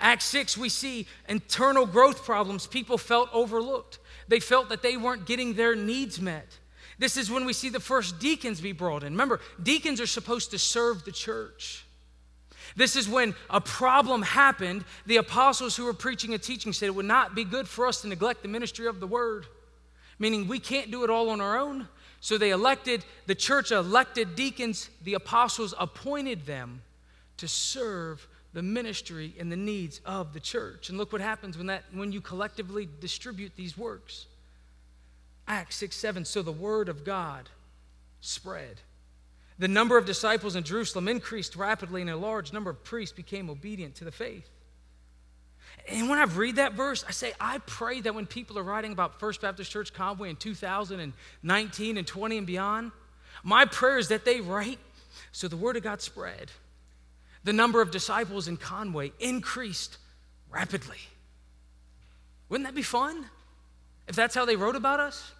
Acts 0.00 0.24
6, 0.24 0.58
we 0.58 0.68
see 0.68 1.06
internal 1.28 1.86
growth 1.86 2.24
problems. 2.24 2.66
People 2.66 2.98
felt 2.98 3.30
overlooked, 3.32 4.00
they 4.26 4.40
felt 4.40 4.68
that 4.70 4.82
they 4.82 4.96
weren't 4.96 5.26
getting 5.26 5.54
their 5.54 5.76
needs 5.76 6.20
met. 6.20 6.58
This 6.98 7.16
is 7.16 7.30
when 7.30 7.44
we 7.44 7.52
see 7.52 7.68
the 7.68 7.80
first 7.80 8.18
deacons 8.18 8.60
be 8.60 8.72
brought 8.72 9.02
in. 9.02 9.12
Remember, 9.12 9.40
deacons 9.62 10.00
are 10.00 10.06
supposed 10.06 10.50
to 10.52 10.58
serve 10.58 11.04
the 11.04 11.12
church. 11.12 11.84
This 12.74 12.96
is 12.96 13.08
when 13.08 13.34
a 13.48 13.60
problem 13.60 14.22
happened. 14.22 14.84
The 15.04 15.18
apostles 15.18 15.76
who 15.76 15.84
were 15.84 15.92
preaching 15.92 16.32
and 16.32 16.42
teaching 16.42 16.72
said 16.72 16.86
it 16.86 16.94
would 16.94 17.04
not 17.04 17.34
be 17.34 17.44
good 17.44 17.68
for 17.68 17.86
us 17.86 18.00
to 18.00 18.08
neglect 18.08 18.42
the 18.42 18.48
ministry 18.48 18.86
of 18.86 18.98
the 18.98 19.06
word, 19.06 19.46
meaning 20.18 20.48
we 20.48 20.58
can't 20.58 20.90
do 20.90 21.04
it 21.04 21.10
all 21.10 21.30
on 21.30 21.40
our 21.40 21.58
own. 21.58 21.88
So 22.20 22.38
they 22.38 22.50
elected, 22.50 23.04
the 23.26 23.34
church 23.34 23.70
elected 23.70 24.34
deacons, 24.34 24.90
the 25.04 25.14
apostles 25.14 25.74
appointed 25.78 26.46
them 26.46 26.82
to 27.36 27.46
serve 27.46 28.26
the 28.52 28.62
ministry 28.62 29.34
and 29.38 29.52
the 29.52 29.56
needs 29.56 30.00
of 30.06 30.32
the 30.32 30.40
church. 30.40 30.88
And 30.88 30.96
look 30.96 31.12
what 31.12 31.20
happens 31.20 31.58
when 31.58 31.66
that 31.66 31.84
when 31.92 32.10
you 32.10 32.22
collectively 32.22 32.88
distribute 33.00 33.52
these 33.54 33.76
works. 33.76 34.26
Acts 35.48 35.76
6 35.76 35.96
7. 35.96 36.24
So 36.24 36.42
the 36.42 36.52
word 36.52 36.88
of 36.88 37.04
God 37.04 37.48
spread. 38.20 38.80
The 39.58 39.68
number 39.68 39.96
of 39.96 40.04
disciples 40.04 40.54
in 40.54 40.64
Jerusalem 40.64 41.08
increased 41.08 41.56
rapidly, 41.56 42.02
and 42.02 42.10
a 42.10 42.16
large 42.16 42.52
number 42.52 42.70
of 42.70 42.84
priests 42.84 43.16
became 43.16 43.48
obedient 43.48 43.94
to 43.96 44.04
the 44.04 44.12
faith. 44.12 44.48
And 45.88 46.10
when 46.10 46.18
I 46.18 46.24
read 46.24 46.56
that 46.56 46.72
verse, 46.72 47.04
I 47.08 47.12
say, 47.12 47.32
I 47.40 47.58
pray 47.58 48.00
that 48.00 48.14
when 48.14 48.26
people 48.26 48.58
are 48.58 48.62
writing 48.62 48.92
about 48.92 49.20
First 49.20 49.40
Baptist 49.40 49.70
Church 49.70 49.92
Conway 49.92 50.30
in 50.30 50.36
2019 50.36 51.96
and 51.96 52.06
20 52.06 52.38
and 52.38 52.46
beyond, 52.46 52.92
my 53.42 53.64
prayer 53.64 53.98
is 53.98 54.08
that 54.08 54.24
they 54.24 54.40
write 54.40 54.78
so 55.32 55.48
the 55.48 55.56
word 55.56 55.76
of 55.76 55.82
God 55.82 56.02
spread 56.02 56.50
the 57.46 57.52
number 57.52 57.80
of 57.80 57.92
disciples 57.92 58.48
in 58.48 58.56
Conway 58.56 59.12
increased 59.20 59.98
rapidly. 60.50 60.98
Wouldn't 62.48 62.66
that 62.66 62.74
be 62.74 62.82
fun 62.82 63.26
if 64.08 64.16
that's 64.16 64.34
how 64.34 64.44
they 64.44 64.56
wrote 64.56 64.74
about 64.74 64.98
us? 64.98 65.30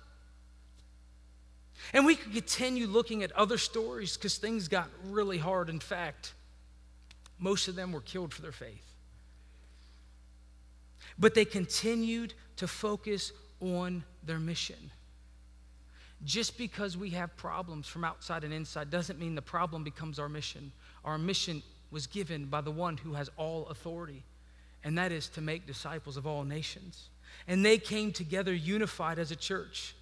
And 1.92 2.05
we 2.05 2.16
could 2.16 2.33
continue 2.33 2.87
looking 2.87 3.22
at 3.22 3.33
other 3.33 3.59
stories 3.59 4.16
because 4.16 4.38
things 4.38 4.68
got 4.68 4.88
really 5.09 5.38
hard. 5.38 5.68
In 5.68 5.81
fact, 5.81 6.33
most 7.38 7.68
of 7.68 7.77
them 7.77 7.92
were 7.92 8.01
killed 8.01 8.33
for 8.35 8.42
their 8.42 8.53
faith. 8.53 8.94
But 11.18 11.35
they 11.35 11.44
continued 11.44 12.35
to 12.57 12.66
focus 12.66 13.33
on 13.61 14.05
their 14.22 14.38
mission. 14.38 14.90
Just 16.25 16.59
because 16.59 16.96
we 16.96 17.11
have 17.11 17.37
problems 17.37 17.87
from 17.87 18.05
outside 18.05 18.42
and 18.42 18.53
inside 18.53 18.90
doesn't 18.90 19.18
mean 19.18 19.35
the 19.35 19.42
problem 19.42 19.85
becomes 19.85 20.18
our 20.18 20.29
mission. 20.29 20.72
Our 21.05 21.18
mission 21.18 21.62
was 21.90 22.07
given 22.07 22.46
by 22.46 22.62
the 22.62 22.70
one 22.70 22.96
who 22.96 23.12
has 23.14 23.31
all 23.37 23.66
authority. 23.68 24.25
and 24.85 24.96
that 24.96 25.11
is 25.11 25.29
to 25.29 25.40
make 25.40 25.66
disciples 25.66 26.16
of 26.16 26.29
all 26.29 26.44
nations. 26.44 27.09
And 27.49 27.64
they 27.64 27.77
came 27.77 28.12
together 28.12 28.55
unified 28.55 29.18
as 29.18 29.33
a 29.33 29.37
church. 29.37 29.96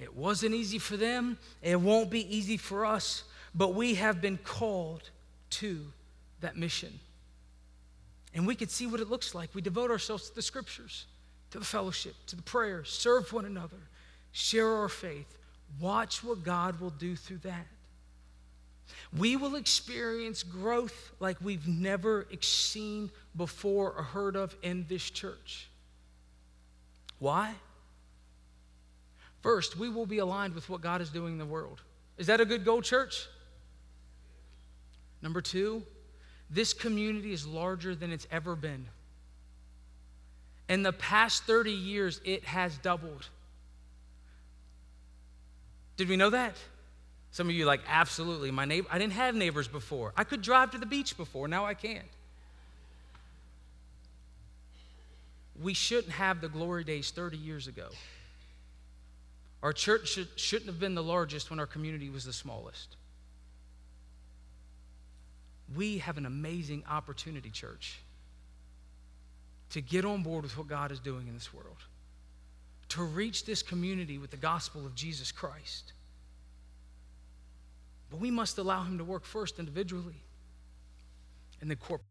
It 0.00 0.16
wasn't 0.16 0.54
easy 0.54 0.78
for 0.78 0.96
them, 0.96 1.38
it 1.62 1.80
won't 1.80 2.10
be 2.10 2.34
easy 2.34 2.56
for 2.56 2.86
us, 2.86 3.24
but 3.54 3.74
we 3.74 3.94
have 3.94 4.20
been 4.20 4.38
called 4.38 5.10
to 5.50 5.84
that 6.40 6.56
mission. 6.56 6.98
And 8.34 8.46
we 8.46 8.54
can 8.54 8.68
see 8.68 8.86
what 8.86 9.00
it 9.00 9.10
looks 9.10 9.34
like. 9.34 9.54
We 9.54 9.60
devote 9.60 9.90
ourselves 9.90 10.28
to 10.28 10.34
the 10.34 10.42
scriptures, 10.42 11.06
to 11.50 11.58
the 11.58 11.64
fellowship, 11.64 12.14
to 12.28 12.36
the 12.36 12.42
prayers, 12.42 12.88
serve 12.88 13.32
one 13.32 13.44
another, 13.44 13.76
share 14.32 14.68
our 14.68 14.88
faith. 14.88 15.36
Watch 15.80 16.24
what 16.24 16.42
God 16.42 16.80
will 16.80 16.90
do 16.90 17.14
through 17.16 17.38
that. 17.38 17.66
We 19.16 19.36
will 19.36 19.54
experience 19.54 20.42
growth 20.42 21.12
like 21.20 21.36
we've 21.40 21.66
never 21.66 22.26
seen 22.40 23.10
before 23.36 23.92
or 23.92 24.02
heard 24.02 24.36
of 24.36 24.56
in 24.62 24.86
this 24.88 25.08
church. 25.10 25.68
Why? 27.18 27.54
First, 29.42 29.76
we 29.78 29.88
will 29.88 30.06
be 30.06 30.18
aligned 30.18 30.54
with 30.54 30.68
what 30.68 30.80
God 30.80 31.00
is 31.00 31.10
doing 31.10 31.32
in 31.32 31.38
the 31.38 31.46
world. 31.46 31.80
Is 32.18 32.26
that 32.26 32.40
a 32.40 32.44
good 32.44 32.64
goal, 32.64 32.82
church? 32.82 33.26
Number 35.22 35.40
two, 35.40 35.82
this 36.50 36.72
community 36.72 37.32
is 37.32 37.46
larger 37.46 37.94
than 37.94 38.10
it's 38.12 38.26
ever 38.30 38.54
been. 38.56 38.86
In 40.68 40.82
the 40.82 40.92
past 40.92 41.44
30 41.44 41.70
years, 41.72 42.20
it 42.24 42.44
has 42.44 42.76
doubled. 42.78 43.28
Did 45.96 46.08
we 46.08 46.16
know 46.16 46.30
that? 46.30 46.56
Some 47.32 47.48
of 47.48 47.54
you 47.54 47.64
like, 47.64 47.80
absolutely. 47.88 48.50
My 48.50 48.64
neighbor, 48.64 48.88
I 48.90 48.98
didn't 48.98 49.12
have 49.14 49.34
neighbors 49.34 49.68
before. 49.68 50.12
I 50.16 50.24
could 50.24 50.42
drive 50.42 50.70
to 50.72 50.78
the 50.78 50.86
beach 50.86 51.16
before, 51.16 51.48
now 51.48 51.64
I 51.64 51.74
can't. 51.74 52.08
We 55.62 55.74
shouldn't 55.74 56.12
have 56.14 56.40
the 56.40 56.48
glory 56.48 56.84
days 56.84 57.10
30 57.10 57.36
years 57.36 57.66
ago. 57.66 57.88
Our 59.62 59.72
church 59.72 60.08
should, 60.08 60.28
shouldn't 60.36 60.66
have 60.66 60.80
been 60.80 60.94
the 60.94 61.02
largest 61.02 61.50
when 61.50 61.60
our 61.60 61.66
community 61.66 62.08
was 62.08 62.24
the 62.24 62.32
smallest. 62.32 62.96
We 65.76 65.98
have 65.98 66.16
an 66.16 66.26
amazing 66.26 66.84
opportunity, 66.88 67.50
church, 67.50 68.00
to 69.70 69.80
get 69.80 70.04
on 70.04 70.22
board 70.22 70.42
with 70.42 70.56
what 70.56 70.66
God 70.66 70.90
is 70.90 70.98
doing 70.98 71.28
in 71.28 71.34
this 71.34 71.52
world, 71.52 71.76
to 72.88 73.02
reach 73.02 73.44
this 73.44 73.62
community 73.62 74.18
with 74.18 74.30
the 74.30 74.36
gospel 74.36 74.84
of 74.86 74.94
Jesus 74.94 75.30
Christ. 75.30 75.92
But 78.10 78.18
we 78.18 78.30
must 78.30 78.58
allow 78.58 78.82
Him 78.82 78.98
to 78.98 79.04
work 79.04 79.24
first 79.24 79.58
individually 79.58 80.22
and 81.60 81.70
then 81.70 81.76
corporately. 81.76 82.09